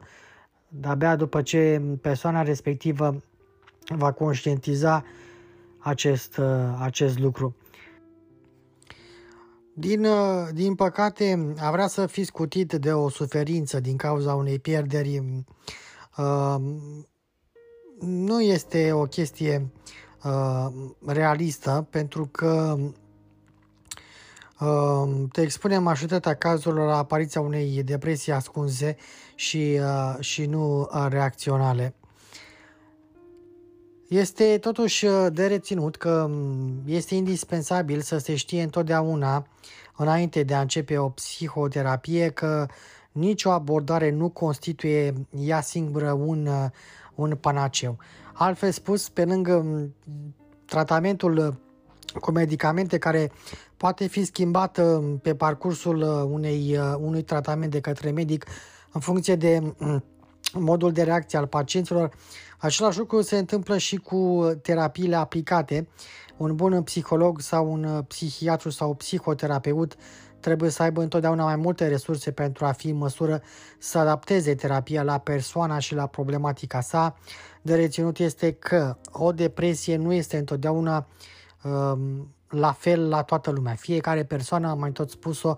de-abia 0.71 1.15
după 1.15 1.41
ce 1.41 1.81
persoana 2.01 2.41
respectivă 2.41 3.21
va 3.95 4.11
conștientiza 4.11 5.03
acest, 5.79 6.39
acest 6.79 7.19
lucru. 7.19 7.55
Din, 9.73 10.05
uh, 10.05 10.47
din 10.53 10.75
păcate, 10.75 11.53
a 11.59 11.71
vrea 11.71 11.87
să 11.87 12.05
fi 12.05 12.23
scutit 12.23 12.73
de 12.73 12.93
o 12.93 13.09
suferință 13.09 13.79
din 13.79 13.97
cauza 13.97 14.35
unei 14.35 14.59
pierderi 14.59 15.43
uh, 16.17 16.55
nu 17.99 18.41
este 18.41 18.91
o 18.91 19.03
chestie 19.03 19.71
uh, 20.23 20.67
realistă, 21.05 21.87
pentru 21.89 22.25
că 22.25 22.77
uh, 24.59 25.23
te 25.31 25.41
expunem 25.41 25.83
majoritatea 25.83 26.33
cazurilor 26.33 26.87
la 26.87 26.97
apariția 26.97 27.41
unei 27.41 27.83
depresii 27.83 28.31
ascunse 28.31 28.97
și, 29.41 29.79
uh, 29.79 30.15
și 30.19 30.45
nu 30.45 30.79
uh, 30.79 31.05
reacționale. 31.09 31.93
Este 34.07 34.57
totuși 34.57 35.05
uh, 35.05 35.27
de 35.33 35.47
reținut 35.47 35.95
că 35.95 36.25
mm, 36.29 36.81
este 36.85 37.15
indispensabil 37.15 38.01
să 38.01 38.17
se 38.17 38.35
știe 38.35 38.63
întotdeauna, 38.63 39.47
înainte 39.97 40.43
de 40.43 40.53
a 40.53 40.61
începe 40.61 40.97
o 40.97 41.09
psihoterapie, 41.09 42.29
că 42.29 42.67
nicio 43.11 43.51
abordare 43.51 44.11
nu 44.11 44.29
constituie 44.29 45.13
ea 45.39 45.61
singură 45.61 46.11
un, 46.11 46.45
uh, 46.45 46.65
un 47.15 47.35
panaceu. 47.35 47.97
Altfel 48.33 48.71
spus, 48.71 49.09
pe 49.09 49.25
lângă 49.25 49.61
mm, 49.65 49.95
tratamentul 50.65 51.37
uh, 51.37 52.19
cu 52.19 52.31
medicamente 52.31 52.97
care 52.97 53.31
poate 53.77 54.07
fi 54.07 54.23
schimbat 54.23 54.79
pe 55.21 55.35
parcursul 55.35 56.01
unei, 56.31 56.79
unui 56.99 57.21
tratament 57.21 57.71
de 57.71 57.79
către 57.79 58.11
medic 58.11 58.45
în 58.91 59.01
funcție 59.01 59.35
de 59.35 59.73
mm, 59.77 60.03
modul 60.53 60.91
de 60.91 61.03
reacție 61.03 61.37
al 61.37 61.47
pacienților, 61.47 62.11
Același 62.61 62.97
lucru 62.97 63.21
se 63.21 63.37
întâmplă 63.37 63.77
și 63.77 63.95
cu 63.95 64.51
terapiile 64.61 65.15
aplicate. 65.15 65.87
Un 66.37 66.55
bun 66.55 66.83
psiholog 66.83 67.39
sau 67.39 67.71
un 67.71 68.03
psihiatru 68.07 68.69
sau 68.69 68.93
psihoterapeut 68.93 69.95
trebuie 70.39 70.69
să 70.69 70.83
aibă 70.83 71.01
întotdeauna 71.01 71.43
mai 71.43 71.55
multe 71.55 71.87
resurse 71.87 72.31
pentru 72.31 72.65
a 72.65 72.71
fi 72.71 72.89
în 72.89 72.97
măsură 72.97 73.41
să 73.77 73.97
adapteze 73.97 74.55
terapia 74.55 75.03
la 75.03 75.17
persoana 75.17 75.79
și 75.79 75.93
la 75.93 76.07
problematica 76.07 76.81
sa. 76.81 77.15
De 77.61 77.75
reținut 77.75 78.17
este 78.17 78.51
că 78.51 78.97
o 79.11 79.31
depresie 79.31 79.95
nu 79.95 80.13
este 80.13 80.37
întotdeauna 80.37 81.07
um, 81.63 82.33
la 82.49 82.71
fel 82.71 83.09
la 83.09 83.21
toată 83.21 83.51
lumea. 83.51 83.73
Fiecare 83.73 84.23
persoană, 84.23 84.69
am 84.69 84.79
mai 84.79 84.91
tot 84.91 85.09
spus-o, 85.09 85.47
um, 85.47 85.57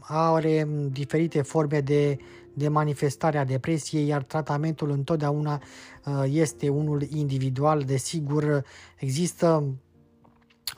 are 0.00 0.68
diferite 0.90 1.42
forme 1.42 1.80
de, 1.80 2.18
de 2.54 2.68
manifestare 2.68 3.38
a 3.38 3.44
depresiei, 3.44 4.06
iar 4.06 4.22
tratamentul 4.22 4.90
întotdeauna 4.90 5.62
uh, 6.04 6.24
este 6.28 6.68
unul 6.68 7.02
individual. 7.02 7.82
Desigur, 7.82 8.64
există 8.96 9.64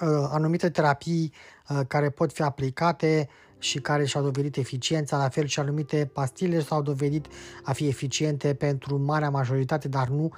uh, 0.01 0.29
anumite 0.31 0.71
terapii 0.71 1.33
uh, 1.69 1.81
care 1.89 2.11
pot 2.11 2.33
fi 2.33 2.43
aplicate 2.43 3.29
și 3.59 3.81
care 3.81 4.05
și-au 4.05 4.23
dovedit 4.23 4.57
eficiența, 4.57 5.17
la 5.17 5.29
fel 5.29 5.47
și 5.47 5.61
anumite 5.61 6.11
pastile 6.13 6.61
s-au 6.61 6.83
dovedit 6.83 7.27
a 7.63 7.73
fi 7.73 7.87
eficiente 7.87 8.55
pentru 8.55 8.99
marea 8.99 9.31
majoritate, 9.31 9.89
dar 9.89 10.09
nu, 10.09 10.33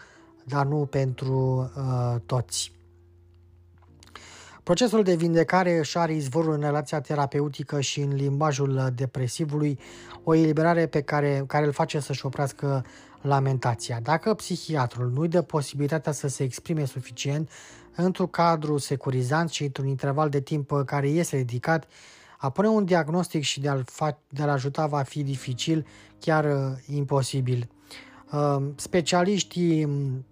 dar 0.45 0.67
nu 0.67 0.87
pentru 0.87 1.71
uh, 1.77 2.21
toți. 2.27 2.82
Procesul 4.62 5.03
de 5.03 5.14
vindecare 5.14 5.79
își 5.79 5.98
are 5.98 6.14
izvorul 6.14 6.53
în 6.53 6.61
relația 6.61 7.01
terapeutică 7.01 7.81
și 7.81 8.01
în 8.01 8.14
limbajul 8.14 8.92
depresivului, 8.94 9.79
o 10.25 10.35
eliberare 10.35 10.87
pe 10.87 11.01
care, 11.01 11.44
care 11.46 11.66
îl 11.66 11.72
face 11.72 12.01
să-și 12.01 12.27
oprească 12.27 12.85
lamentația. 13.20 14.01
Dacă 14.03 14.35
psihiatrul 14.35 15.11
nu-i 15.11 15.29
dă 15.29 15.42
posibilitatea 15.42 16.12
să 16.12 16.29
se 16.29 16.42
exprime 16.42 16.85
suficient 16.85 17.51
într-un 17.96 18.27
cadru 18.27 18.79
securizant 18.79 19.51
și 19.51 19.62
într-un 19.62 19.87
interval 19.87 20.29
de 20.29 20.40
timp 20.40 20.83
care 20.87 21.09
este 21.09 21.37
dedicat, 21.37 21.87
a 22.38 22.51
pune 22.51 22.68
un 22.68 22.85
diagnostic 22.85 23.42
și 23.42 23.61
de 23.61 23.68
a-l, 23.68 23.85
fa- 23.85 24.18
de 24.29 24.42
a 24.42 24.53
ajuta 24.53 24.87
va 24.87 25.03
fi 25.03 25.22
dificil, 25.22 25.87
chiar 26.18 26.44
uh, 26.44 26.94
imposibil. 26.94 27.68
Uh, 28.33 28.57
specialiștii 28.77 29.85
mm, 29.85 30.25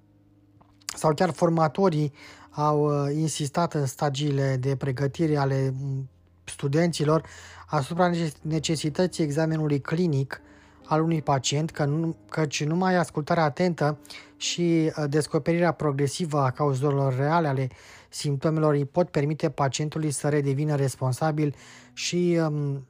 sau 0.97 1.15
chiar 1.15 1.31
formatorii 1.31 2.13
au 2.51 3.05
uh, 3.05 3.15
insistat 3.15 3.75
în 3.75 3.87
stagiile 3.87 4.57
de 4.57 4.77
pregătire 4.77 5.37
ale 5.37 5.75
mm, 5.81 6.09
studenților 6.45 7.25
asupra 7.67 8.11
necesității 8.43 9.25
examenului 9.25 9.81
clinic 9.81 10.41
al 10.85 11.03
unui 11.03 11.23
pacient, 11.23 11.71
că 11.71 11.85
nu, 11.85 12.17
căci 12.29 12.65
numai 12.65 12.95
ascultarea 12.95 13.45
atentă 13.45 13.99
și 14.37 14.93
uh, 14.97 15.05
descoperirea 15.09 15.73
progresivă 15.73 16.39
a 16.39 16.51
cauzelor 16.51 17.17
reale 17.17 17.49
ale 17.49 17.69
simptomelor 18.09 18.75
îi 18.75 18.85
pot 18.85 19.09
permite 19.09 19.51
pacientului 19.51 20.11
să 20.11 20.29
redevină 20.29 20.75
responsabil 20.75 21.55
și 21.93 22.39
um, 22.47 22.87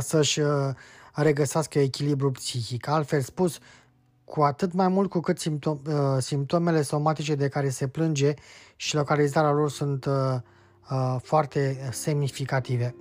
să-și 0.00 0.40
uh, 0.40 0.48
regăsească 1.12 1.78
echilibru 1.78 2.30
psihic. 2.30 2.88
Altfel 2.88 3.20
spus, 3.20 3.58
cu 4.28 4.42
atât 4.42 4.72
mai 4.72 4.88
mult 4.88 5.10
cu 5.10 5.20
cât 5.20 5.38
simptom, 5.38 5.78
uh, 5.86 5.94
simptomele 6.18 6.82
somatice 6.82 7.34
de 7.34 7.48
care 7.48 7.68
se 7.68 7.88
plânge 7.88 8.34
și 8.76 8.94
localizarea 8.94 9.50
lor 9.50 9.70
sunt 9.70 10.04
uh, 10.04 10.12
uh, 10.90 11.16
foarte 11.22 11.88
semnificative. 11.90 12.94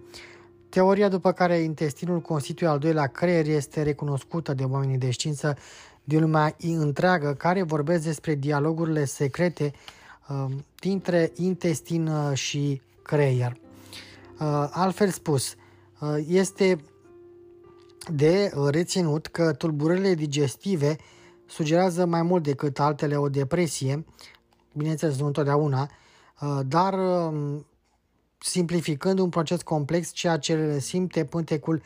Teoria 0.69 1.09
după 1.09 1.31
care 1.31 1.57
intestinul 1.57 2.21
constituie 2.21 2.69
al 2.69 2.79
doilea 2.79 3.07
creier 3.07 3.47
este 3.47 3.81
recunoscută 3.81 4.53
de 4.53 4.63
oamenii 4.63 4.97
de 4.97 5.09
știință 5.09 5.57
din 6.03 6.19
lumea 6.19 6.55
întreagă 6.59 7.33
care 7.33 7.63
vorbesc 7.63 8.03
despre 8.03 8.35
dialogurile 8.35 9.05
secrete 9.05 9.73
uh, 10.29 10.45
dintre 10.79 11.31
intestin 11.35 12.07
uh, 12.07 12.33
și 12.33 12.81
creier. 13.01 13.57
Uh, 14.39 14.67
altfel 14.71 15.09
spus, 15.09 15.55
uh, 15.99 16.17
este 16.27 16.79
de 18.13 18.51
reținut 18.69 19.27
că 19.27 19.53
tulburările 19.53 20.13
digestive 20.13 20.95
sugerează 21.47 22.05
mai 22.05 22.21
mult 22.21 22.43
decât 22.43 22.79
altele 22.79 23.15
o 23.15 23.29
depresie, 23.29 24.05
bineînțeles 24.73 25.19
nu 25.19 25.25
întotdeauna, 25.25 25.89
uh, 26.41 26.59
dar 26.67 26.93
um, 26.93 27.65
simplificând 28.37 29.19
un 29.19 29.29
proces 29.29 29.61
complex, 29.61 30.11
ceea 30.11 30.37
ce 30.37 30.79
simte 30.79 31.25
pântecul 31.25 31.81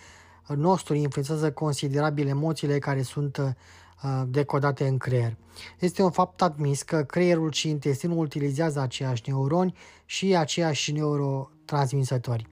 nostru 0.56 0.94
influențează 0.94 1.52
considerabil 1.52 2.28
emoțiile 2.28 2.80
care 2.80 3.02
sunt 3.02 3.38
uh, 3.38 4.22
decodate 4.28 4.88
în 4.88 4.98
creier. 4.98 5.38
Este 5.80 6.04
un 6.04 6.12
fapt 6.12 6.42
admis 6.42 6.82
că 6.82 7.04
creierul 7.04 7.52
și 7.52 7.70
intestinul 7.70 8.18
utilizează 8.18 8.80
aceiași 8.80 9.24
neuroni 9.26 9.74
și 10.06 10.36
aceiași 10.36 10.92
neurotransmisători. 10.92 12.48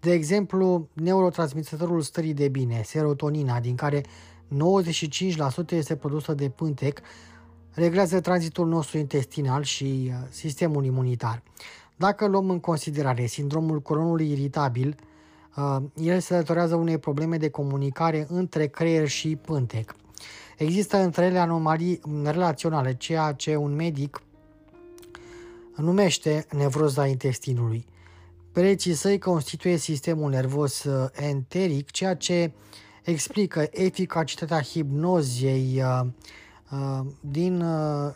De 0.00 0.12
exemplu, 0.12 0.88
neurotransmisătorul 0.92 2.00
stării 2.00 2.34
de 2.34 2.48
bine, 2.48 2.82
serotonina, 2.84 3.60
din 3.60 3.74
care 3.74 4.02
95% 4.50 5.70
este 5.70 5.96
produsă 5.96 6.34
de 6.34 6.48
pântec, 6.48 7.00
reglează 7.70 8.20
tranzitul 8.20 8.68
nostru 8.68 8.98
intestinal 8.98 9.62
și 9.62 10.12
uh, 10.12 10.26
sistemul 10.30 10.84
imunitar. 10.84 11.42
Dacă 11.96 12.26
luăm 12.26 12.50
în 12.50 12.60
considerare 12.60 13.26
sindromul 13.26 13.80
colonului 13.80 14.30
iritabil, 14.30 14.96
uh, 15.56 15.76
el 15.94 16.20
se 16.20 16.34
datorează 16.34 16.74
unei 16.74 16.98
probleme 16.98 17.36
de 17.36 17.48
comunicare 17.48 18.26
între 18.28 18.66
creier 18.66 19.08
și 19.08 19.36
pântec. 19.36 19.94
Există 20.56 20.96
între 20.96 21.24
ele 21.24 21.38
anomalii 21.38 22.00
relaționale, 22.24 22.94
ceea 22.94 23.32
ce 23.32 23.56
un 23.56 23.74
medic 23.74 24.22
numește 25.76 26.46
nevroza 26.56 27.06
intestinului. 27.06 27.86
Pereții 28.52 28.94
săi 28.94 29.18
constituie 29.18 29.76
sistemul 29.76 30.30
nervos 30.30 30.84
uh, 30.84 31.08
enteric, 31.12 31.90
ceea 31.90 32.14
ce 32.14 32.52
explică 33.02 33.68
eficacitatea 33.70 34.60
hipnozei 34.62 35.82
uh, 35.82 36.06
uh, 36.70 37.06
din 37.20 37.64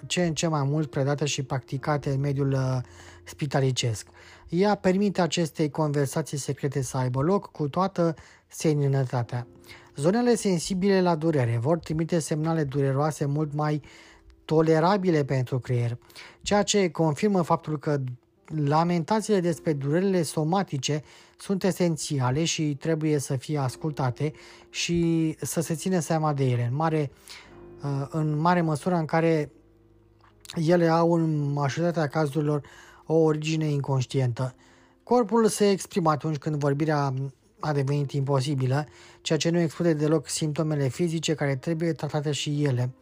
ce 0.07 0.25
în 0.25 0.35
ce 0.35 0.47
mai 0.47 0.63
mult 0.63 0.91
predate 0.91 1.25
și 1.25 1.43
practicate 1.43 2.11
în 2.11 2.21
mediul 2.21 2.83
spitalicesc. 3.25 4.07
Ea 4.49 4.75
permite 4.75 5.21
acestei 5.21 5.71
conversații 5.71 6.39
secrete 6.39 6.83
să 6.83 6.97
aibă 6.97 7.23
loc 7.23 7.51
cu 7.51 7.69
toată 7.69 8.15
seninătatea. 8.47 9.47
Zonele 9.97 10.35
sensibile 10.35 11.01
la 11.01 11.15
durere 11.15 11.59
vor 11.61 11.79
trimite 11.79 12.19
semnale 12.19 12.65
dureroase 12.65 13.25
mult 13.25 13.55
mai 13.55 13.83
tolerabile 14.45 15.25
pentru 15.25 15.59
creier, 15.59 15.99
ceea 16.43 16.63
ce 16.63 16.91
confirmă 16.91 17.43
faptul 17.43 17.79
că 17.79 18.01
lamentațiile 18.65 19.41
despre 19.41 19.73
durerile 19.73 20.23
somatice 20.23 21.03
sunt 21.45 21.65
esențiale 21.65 22.45
și 22.45 22.77
trebuie 22.81 23.19
să 23.19 23.37
fie 23.37 23.59
ascultate 23.59 24.33
și 24.71 25.35
să 25.41 25.61
se 25.61 25.75
ține 25.75 26.01
seama 26.01 26.33
de 26.33 26.45
ele, 26.45 26.67
în 26.71 26.77
mare, 26.77 27.11
uh, 27.83 28.07
în 28.11 28.39
mare 28.39 28.61
măsură 28.61 28.95
în 28.95 29.05
care 29.05 29.53
ele 30.55 30.89
au 30.89 31.13
în 31.13 31.53
majoritatea 31.53 32.07
cazurilor 32.07 32.67
o 33.07 33.15
origine 33.15 33.67
inconștientă. 33.67 34.55
Corpul 35.03 35.49
se 35.49 35.71
exprimă 35.71 36.11
atunci 36.11 36.37
când 36.37 36.57
vorbirea 36.57 37.15
a 37.61 37.73
devenit 37.73 38.13
imposibilă, 38.13 38.87
ceea 39.21 39.39
ce 39.39 39.51
nu 39.51 39.59
exclude 39.59 39.93
deloc 39.93 40.29
simptomele 40.29 40.89
fizice 40.89 41.35
care 41.35 41.57
trebuie 41.57 41.93
tratate 41.93 42.33
și 42.33 42.65
ele. 42.65 42.95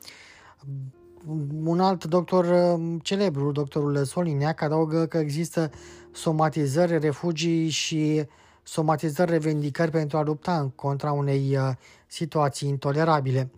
Un 1.65 1.81
alt 1.81 2.05
doctor 2.05 2.45
um, 2.45 2.99
celebru, 2.99 3.53
doctorul 3.53 4.05
Soliniac, 4.05 4.61
adaugă 4.61 5.07
că 5.07 5.19
există 5.19 5.71
somatizări, 6.13 6.99
refugii 6.99 7.69
și 7.69 8.27
somatizări 8.63 9.31
revendicări 9.31 9.91
pentru 9.91 10.17
a 10.17 10.23
lupta 10.23 10.59
în 10.59 10.71
contra 10.71 11.13
unei 11.13 11.57
uh, 11.57 11.71
situații 12.07 12.69
intolerabile. 12.69 13.51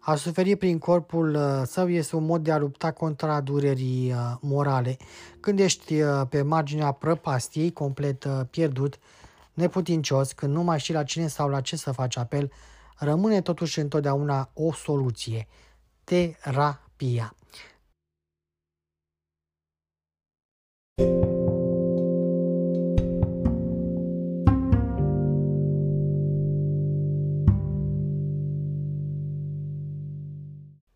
A 0.00 0.14
suferi 0.14 0.56
prin 0.56 0.78
corpul 0.78 1.34
uh, 1.34 1.62
său 1.64 1.88
este 1.88 2.16
un 2.16 2.24
mod 2.24 2.42
de 2.42 2.52
a 2.52 2.58
lupta 2.58 2.90
contra 2.92 3.40
durerii 3.40 4.12
uh, 4.12 4.34
morale. 4.40 4.96
Când 5.40 5.58
ești 5.58 5.94
pe 6.28 6.42
marginea 6.42 6.92
prăpastiei, 6.92 7.72
complet 7.72 8.26
pierdut, 8.50 8.98
neputincios, 9.54 10.32
când 10.32 10.52
nu 10.52 10.62
mai 10.62 10.78
știi 10.78 10.94
la 10.94 11.02
cine 11.02 11.26
sau 11.26 11.48
la 11.48 11.60
ce 11.60 11.76
să 11.76 11.92
faci 11.92 12.16
apel, 12.16 12.50
rămâne 12.98 13.40
totuși 13.40 13.80
întotdeauna 13.80 14.50
o 14.54 14.72
soluție. 14.72 15.46
Terapia. 16.96 17.34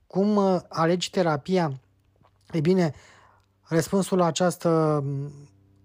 Cum 0.06 0.36
uh, 0.36 0.60
alegi 0.68 1.10
terapia? 1.10 1.80
E 2.52 2.60
bine, 2.60 2.94
răspunsul 3.62 4.18
la 4.18 4.24
această 4.26 5.00
mm, 5.04 5.32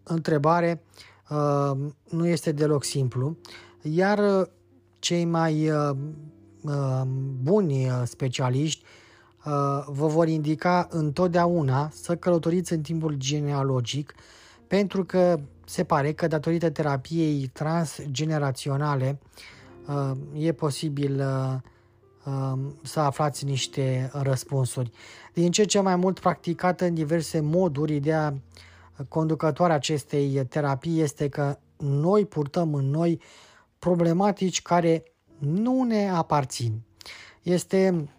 întrebare 0.04 0.84
uh, 1.30 1.72
nu 2.10 2.28
este 2.28 2.52
deloc 2.52 2.84
simplu, 2.84 3.38
iar 3.82 4.40
uh, 4.40 4.48
cei 5.00 5.26
mai 5.26 5.70
buni 7.42 7.88
specialiști 8.04 8.84
vă 9.86 10.08
vor 10.08 10.28
indica 10.28 10.88
întotdeauna 10.90 11.90
să 11.94 12.16
călătoriți 12.16 12.74
în 12.74 12.82
timpul 12.82 13.14
genealogic, 13.18 14.14
pentru 14.68 15.06
că 15.06 15.40
se 15.66 15.84
pare 15.84 16.14
că 16.14 16.28
datorită 16.28 16.70
terapiei 16.70 17.50
transgeneraționale 17.54 19.20
e 20.34 20.52
posibil 20.52 21.24
să 22.82 23.00
aflați 23.00 23.46
niște 23.46 24.10
răspunsuri. 24.14 24.92
Din 25.34 25.52
ce 25.52 25.64
ce 25.64 25.80
mai 25.80 25.96
mult 25.96 26.20
practicată 26.20 26.86
în 26.86 26.94
diverse 26.94 27.40
moduri, 27.40 27.96
ideea 27.96 28.42
conducătoare 29.08 29.74
acestei 29.74 30.46
terapii 30.50 31.02
este 31.02 31.30
că 31.30 31.58
noi 31.78 32.26
purtăm 32.26 32.74
în 32.74 32.90
noi 32.90 33.22
problematici 33.80 34.62
care 34.62 35.04
nu 35.38 35.84
ne 35.84 36.10
aparțin. 36.10 36.82
Este 37.42 38.10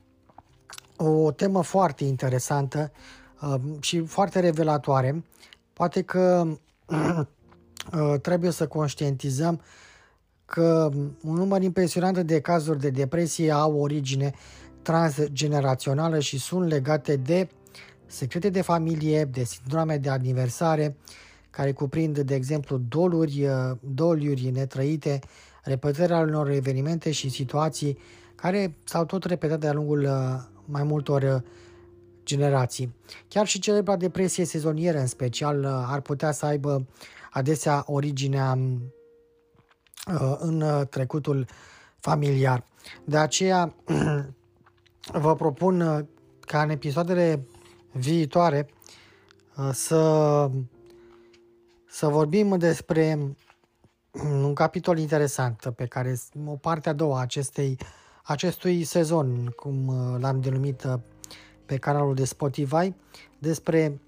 o 0.97 1.31
temă 1.31 1.63
foarte 1.63 2.05
interesantă 2.05 2.93
uh, 3.41 3.55
și 3.81 4.01
foarte 4.01 4.41
revelatoare. 4.41 5.25
Poate 5.73 6.03
că 6.03 6.47
uh, 7.93 8.21
trebuie 8.23 8.51
să 8.51 8.67
conștientizăm 8.67 9.61
că 10.45 10.91
un 11.23 11.35
număr 11.35 11.63
impresionant 11.63 12.19
de 12.19 12.41
cazuri 12.41 12.81
de 12.81 12.91
depresie 12.91 13.51
au 13.51 13.81
origine 13.81 14.35
transgenerațională 14.83 16.19
și 16.19 16.39
sunt 16.39 16.69
legate 16.69 17.17
de 17.17 17.49
secrete 18.07 18.49
de 18.49 18.61
familie, 18.61 19.25
de 19.25 19.45
sindrome 19.45 19.97
de 19.97 20.09
aniversare, 20.09 20.97
care 21.51 21.73
cuprind, 21.73 22.19
de 22.19 22.35
exemplu, 22.35 22.77
doluri, 22.89 23.47
uh, 23.47 23.77
doliuri 23.81 24.51
netrăite, 24.51 25.19
repetarea 25.63 26.19
unor 26.19 26.51
evenimente 26.51 27.11
și 27.11 27.29
situații 27.29 27.99
care 28.35 28.77
s-au 28.85 29.05
tot 29.05 29.25
repetat 29.25 29.61
de-a 29.61 29.73
lungul 29.73 30.03
uh, 30.03 30.56
mai 30.67 30.83
multor 30.83 31.23
uh, 31.23 31.43
generații. 32.25 32.95
Chiar 33.29 33.47
și 33.47 33.59
celebra 33.59 33.97
depresie 33.97 34.45
sezonieră, 34.45 34.99
în 34.99 35.07
special, 35.07 35.65
ar 35.65 36.01
putea 36.01 36.33
să 36.33 36.47
aibă 36.47 36.87
adesea 37.31 37.85
originea 37.87 38.59
în 40.39 40.65
trecutul 40.91 41.47
familiar. 41.99 42.65
De 43.05 43.17
aceea 43.17 43.75
vă 45.25 45.35
propun 45.35 46.09
ca 46.41 46.63
în 46.63 46.71
episoadele 46.71 47.47
viitoare 47.93 48.69
să 49.73 50.51
să 51.97 52.07
vorbim 52.07 52.59
despre 52.59 53.37
un 54.23 54.55
capitol 54.55 54.99
interesant 54.99 55.73
pe 55.77 55.87
care 55.87 56.17
o 56.47 56.57
parte 56.57 56.89
a 56.89 56.93
doua 56.93 57.21
acestei, 57.21 57.79
acestui 58.27 58.85
sezon, 58.85 59.47
cum 59.57 59.87
uh, 59.87 60.21
l-am 60.21 60.41
denumit 60.41 60.85
uh, 60.85 60.95
pe 61.67 61.77
canalul 61.77 62.15
de 62.15 62.25
Spotify, 62.25 62.95
despre 63.39 64.01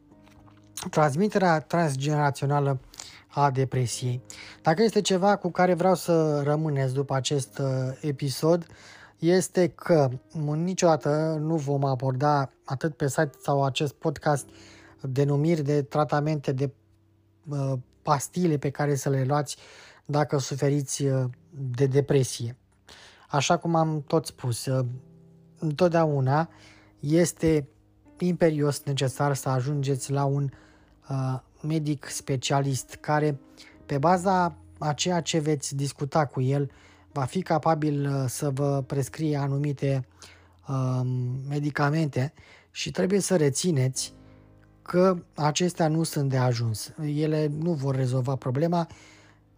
transmiterea 0.90 1.61
transgenerațională 1.61 2.81
a 3.28 3.50
depresiei. 3.50 4.22
Dacă 4.62 4.83
este 4.83 5.00
ceva 5.00 5.37
cu 5.37 5.50
care 5.50 5.74
vreau 5.74 5.94
să 5.94 6.40
rămâneți 6.42 6.94
după 6.94 7.14
acest 7.14 7.59
uh, 7.59 7.66
episod, 8.00 8.66
este 9.18 9.68
că 9.68 10.09
niciodată 10.54 11.38
nu 11.40 11.57
vom 11.57 11.85
aborda 11.85 12.50
atât 12.64 12.96
pe 12.96 13.09
site 13.09 13.31
sau 13.42 13.64
acest 13.64 13.94
podcast 13.94 14.48
denumiri 15.00 15.62
de 15.62 15.83
tratamente 15.83 16.52
de 16.52 16.70
Uh, 17.48 17.72
pastile 18.02 18.57
pe 18.57 18.70
care 18.70 18.94
să 18.94 19.09
le 19.09 19.24
luați 19.24 19.57
dacă 20.04 20.38
suferiți 20.38 21.04
uh, 21.04 21.24
de 21.74 21.87
depresie. 21.87 22.57
Așa 23.31 23.57
cum 23.57 23.75
am 23.75 24.03
tot 24.07 24.27
spus, 24.27 24.67
uh, 24.67 24.87
întotdeauna 25.59 26.49
este 27.01 27.69
imperios 28.19 28.83
necesar 28.85 29.35
să 29.35 29.49
ajungeți 29.49 30.12
la 30.12 30.25
un 30.25 30.51
medic 31.62 32.07
specialist 32.09 32.95
care, 33.01 33.41
pe 33.87 33.99
baza 33.99 34.57
a 34.79 34.93
ceea 34.93 35.21
ce 35.21 35.38
veți 35.38 35.77
discuta 35.77 36.27
cu 36.27 36.41
el, 36.41 36.71
va 37.12 37.25
fi 37.25 37.43
capabil 37.43 38.25
să 38.29 38.51
vă 38.51 38.83
prescrie 38.87 39.37
anumite 39.37 40.07
medicamente 41.49 42.33
și 42.71 42.91
trebuie 42.91 43.21
să 43.21 43.37
rețineți 43.37 44.14
că 44.83 45.17
acestea 45.35 45.88
nu 45.88 46.03
sunt 46.03 46.31
de 46.31 46.37
ajuns. 46.37 46.93
Ele 47.14 47.51
nu 47.59 47.73
vor 47.73 47.95
rezolva 47.95 48.37
problema. 48.37 48.87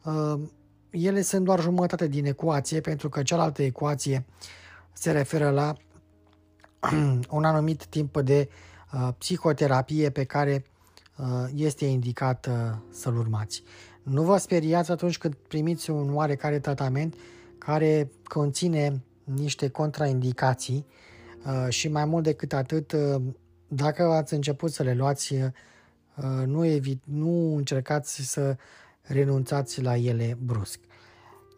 Uh, 0.05 0.41
ele 0.90 1.22
sunt 1.22 1.44
doar 1.44 1.61
jumătate 1.61 2.07
din 2.07 2.26
ecuație, 2.26 2.81
pentru 2.81 3.09
că 3.09 3.22
cealaltă 3.22 3.62
ecuație 3.62 4.24
se 4.92 5.11
referă 5.11 5.50
la 5.50 5.74
un 7.31 7.44
anumit 7.44 7.87
timp 7.87 8.20
de 8.20 8.48
uh, 8.92 9.09
psihoterapie 9.18 10.11
pe 10.11 10.24
care 10.24 10.64
uh, 11.16 11.26
este 11.55 11.85
indicat 11.85 12.48
să-l 12.90 13.16
urmați. 13.16 13.62
Nu 14.03 14.22
vă 14.22 14.37
speriați 14.37 14.90
atunci 14.90 15.18
când 15.18 15.35
primiți 15.35 15.90
un 15.90 16.14
oarecare 16.14 16.59
tratament 16.59 17.14
care 17.59 18.11
conține 18.24 19.03
niște 19.24 19.68
contraindicații 19.68 20.87
și 21.68 21.88
mai 21.88 22.05
mult 22.05 22.24
decât 22.24 22.53
atât 22.53 22.94
dacă 23.72 24.03
ați 24.03 24.35
început 24.35 24.72
să 24.72 24.83
le 24.83 24.94
luați, 24.94 25.33
uh, 25.35 26.46
nu, 26.46 26.64
evit, 26.64 27.03
nu 27.05 27.57
încercați 27.57 28.31
să 28.31 28.57
renunțați 29.12 29.83
la 29.83 29.96
ele 29.96 30.38
brusc. 30.42 30.79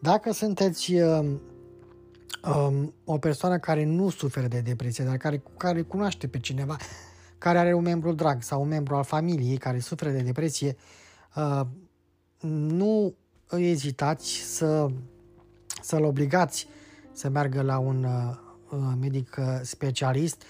Dacă 0.00 0.32
sunteți 0.32 0.94
uh, 0.94 1.36
um, 2.44 2.94
o 3.04 3.18
persoană 3.18 3.58
care 3.58 3.84
nu 3.84 4.10
suferă 4.10 4.46
de 4.46 4.60
depresie, 4.60 5.04
dar 5.04 5.16
care, 5.16 5.42
care 5.56 5.82
cunoaște 5.82 6.26
pe 6.26 6.38
cineva 6.38 6.76
care 7.38 7.58
are 7.58 7.74
un 7.74 7.82
membru 7.82 8.12
drag 8.12 8.42
sau 8.42 8.62
un 8.62 8.68
membru 8.68 8.94
al 8.94 9.04
familiei 9.04 9.56
care 9.56 9.78
suferă 9.78 10.10
de 10.10 10.22
depresie, 10.22 10.76
uh, 11.36 11.60
nu 12.40 13.14
ezitați 13.50 14.30
să, 14.30 14.86
să-l 15.82 16.04
obligați 16.04 16.66
să 17.12 17.28
meargă 17.28 17.62
la 17.62 17.78
un 17.78 18.06
medic 19.00 19.36
specialist 19.62 20.42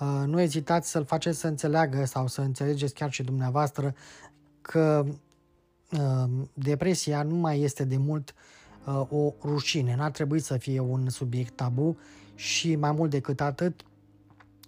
Uh, 0.00 0.22
nu 0.26 0.40
ezitați 0.40 0.90
să-l 0.90 1.04
faceți 1.04 1.38
să 1.38 1.46
înțeleagă 1.46 2.04
sau 2.04 2.26
să 2.26 2.40
înțelegeți 2.40 2.94
chiar 2.94 3.12
și 3.12 3.22
dumneavoastră 3.22 3.94
că 4.60 5.04
uh, 5.06 5.14
depresia 6.52 7.22
nu 7.22 7.34
mai 7.34 7.60
este 7.60 7.84
de 7.84 7.96
mult 7.96 8.34
uh, 8.84 9.02
o 9.10 9.32
rușine, 9.42 9.96
n-ar 9.96 10.10
trebui 10.10 10.40
să 10.40 10.56
fie 10.56 10.80
un 10.80 11.08
subiect 11.08 11.56
tabu 11.56 11.98
și 12.34 12.76
mai 12.76 12.92
mult 12.92 13.10
decât 13.10 13.40
atât, 13.40 13.82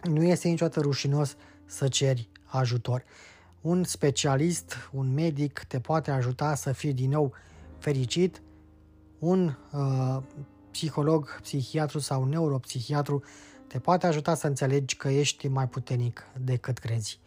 nu 0.02 0.22
este 0.22 0.48
niciodată 0.48 0.80
rușinos 0.80 1.36
să 1.66 1.88
ceri 1.88 2.28
ajutor. 2.44 3.04
Un 3.60 3.84
specialist, 3.84 4.76
un 4.92 5.14
medic 5.14 5.64
te 5.68 5.80
poate 5.80 6.10
ajuta 6.10 6.54
să 6.54 6.72
fii 6.72 6.92
din 6.92 7.10
nou 7.10 7.32
fericit, 7.78 8.42
un 9.18 9.54
uh, 9.72 10.22
psiholog, 10.70 11.40
psihiatru 11.40 11.98
sau 11.98 12.24
neuropsihiatru 12.24 13.22
te 13.66 13.78
poate 13.78 14.06
ajuta 14.06 14.34
să 14.34 14.46
înțelegi 14.46 14.96
că 14.96 15.08
ești 15.08 15.48
mai 15.48 15.68
puternic 15.68 16.26
decât 16.40 16.78
crezi. 16.78 17.20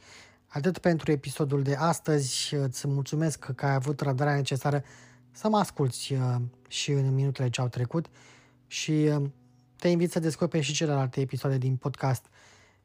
Atât 0.53 0.77
pentru 0.77 1.11
episodul 1.11 1.61
de 1.61 1.75
astăzi, 1.75 2.55
îți 2.55 2.87
mulțumesc 2.87 3.51
că 3.55 3.65
ai 3.65 3.73
avut 3.73 3.99
răbdarea 3.99 4.35
necesară 4.35 4.83
să 5.31 5.49
mă 5.49 5.57
asculți 5.57 6.13
uh, 6.13 6.35
și 6.67 6.91
în 6.91 7.13
minutele 7.13 7.49
ce 7.49 7.61
au 7.61 7.67
trecut 7.67 8.05
și 8.67 8.91
uh, 8.91 9.29
te 9.75 9.87
invit 9.87 10.11
să 10.11 10.19
descoperi 10.19 10.63
și 10.63 10.73
celelalte 10.73 11.21
episoade 11.21 11.57
din 11.57 11.75
podcast 11.75 12.25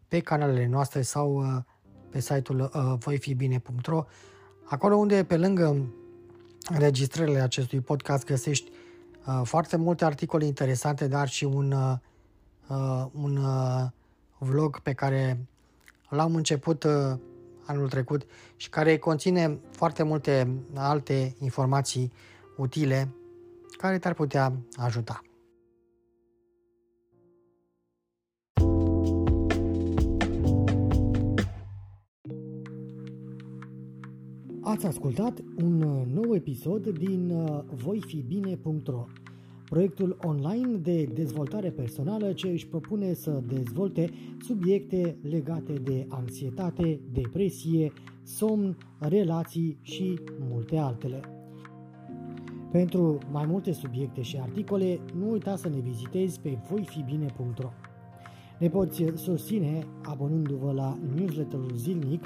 pe 0.08 0.20
canalele 0.20 0.66
noastre 0.66 1.02
sau 1.02 1.36
uh, 1.36 1.62
pe 2.10 2.20
site-ul 2.20 2.70
voifibine.ro 2.98 4.04
acolo 4.64 4.96
unde 4.96 5.24
pe 5.24 5.36
lângă 5.36 5.92
înregistrările 6.68 7.40
acestui 7.40 7.80
podcast 7.80 8.24
găsești 8.24 8.70
foarte 9.42 9.76
multe 9.76 10.04
articole 10.04 10.44
interesante, 10.44 11.08
dar 11.08 11.28
și 11.28 11.44
un 11.44 11.74
uh, 12.68 13.06
un 13.12 13.36
uh, 13.36 13.84
vlog 14.38 14.78
pe 14.78 14.92
care 14.92 15.46
l-am 16.08 16.34
început 16.34 16.82
uh, 16.84 17.18
anul 17.68 17.88
trecut 17.88 18.26
și 18.56 18.68
care 18.68 18.98
conține 18.98 19.60
foarte 19.70 20.02
multe 20.02 20.62
alte 20.74 21.34
informații 21.40 22.12
utile 22.56 23.08
care 23.76 23.98
te-ar 23.98 24.14
putea 24.14 24.52
ajuta. 24.76 25.22
Ați 34.62 34.86
ascultat 34.86 35.38
un 35.56 35.82
uh, 35.82 36.06
nou 36.06 36.34
episod 36.34 36.88
din 36.88 37.30
uh, 37.30 37.60
voifibine.ro 37.66 39.06
proiectul 39.68 40.16
online 40.24 40.76
de 40.76 41.04
dezvoltare 41.04 41.70
personală 41.70 42.32
ce 42.32 42.48
își 42.48 42.66
propune 42.66 43.12
să 43.12 43.42
dezvolte 43.46 44.10
subiecte 44.40 45.16
legate 45.22 45.72
de 45.72 46.06
anxietate, 46.08 47.00
depresie, 47.12 47.92
somn, 48.22 48.76
relații 48.98 49.78
și 49.82 50.20
multe 50.50 50.76
altele. 50.76 51.20
Pentru 52.70 53.18
mai 53.30 53.46
multe 53.46 53.72
subiecte 53.72 54.22
și 54.22 54.38
articole, 54.40 55.00
nu 55.14 55.30
uita 55.30 55.56
să 55.56 55.68
ne 55.68 55.78
vizitezi 55.78 56.40
pe 56.40 56.58
voifibine.ro. 56.70 57.70
Ne 58.58 58.68
poți 58.68 59.04
susține 59.14 59.86
abonându-vă 60.02 60.72
la 60.72 60.98
newsletterul 61.14 61.72
zilnic 61.74 62.24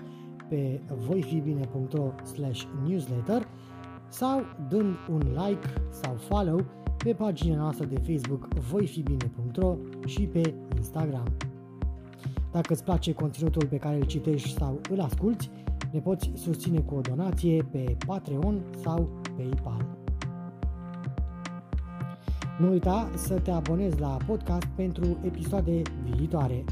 pe 0.49 0.81
voifibine.ro 1.07 2.13
newsletter 2.87 3.49
sau 4.09 4.41
dând 4.69 4.95
un 5.11 5.21
like 5.21 5.69
sau 5.91 6.15
follow 6.15 6.82
pe 7.03 7.13
pagina 7.13 7.57
noastră 7.57 7.85
de 7.85 8.13
Facebook 8.13 8.55
voifibine.ro 8.55 9.77
și 10.07 10.23
pe 10.23 10.55
Instagram. 10.77 11.27
Dacă 12.53 12.73
îți 12.73 12.85
place 12.85 13.13
conținutul 13.13 13.67
pe 13.67 13.77
care 13.77 13.97
îl 13.97 14.05
citești 14.05 14.53
sau 14.53 14.81
îl 14.91 15.01
asculti, 15.01 15.51
ne 15.93 16.01
poți 16.01 16.31
susține 16.35 16.81
cu 16.81 16.95
o 16.95 17.01
donație 17.01 17.69
pe 17.71 17.97
Patreon 18.07 18.63
sau 18.83 19.09
PayPal. 19.37 19.87
Nu 22.59 22.71
uita 22.71 23.11
să 23.15 23.35
te 23.41 23.51
abonezi 23.51 24.01
la 24.01 24.17
podcast 24.27 24.67
pentru 24.67 25.19
episoade 25.25 25.83
viitoare. 26.11 26.65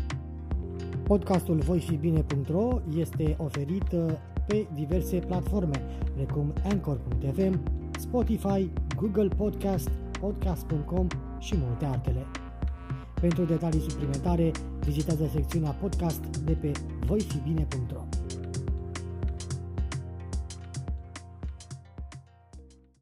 Podcastul 1.03 1.59
voifibine.ro 1.59 2.81
este 2.97 3.37
oferit 3.39 3.93
uh, 3.93 4.07
pe 4.47 4.67
diverse 4.75 5.17
platforme, 5.17 5.83
precum 6.15 6.53
Anchor.fm, 6.71 7.61
Spotify, 7.99 8.71
Google 8.97 9.29
Podcast, 9.29 9.91
Podcast.com 10.21 11.07
și 11.39 11.55
multe 11.57 11.85
altele. 11.85 12.27
Pentru 13.21 13.45
detalii 13.45 13.81
suplimentare, 13.89 14.51
vizitează 14.81 15.29
secțiunea 15.33 15.71
podcast 15.71 16.37
de 16.37 16.53
pe 16.53 16.73
voifibine.ro. 17.07 18.20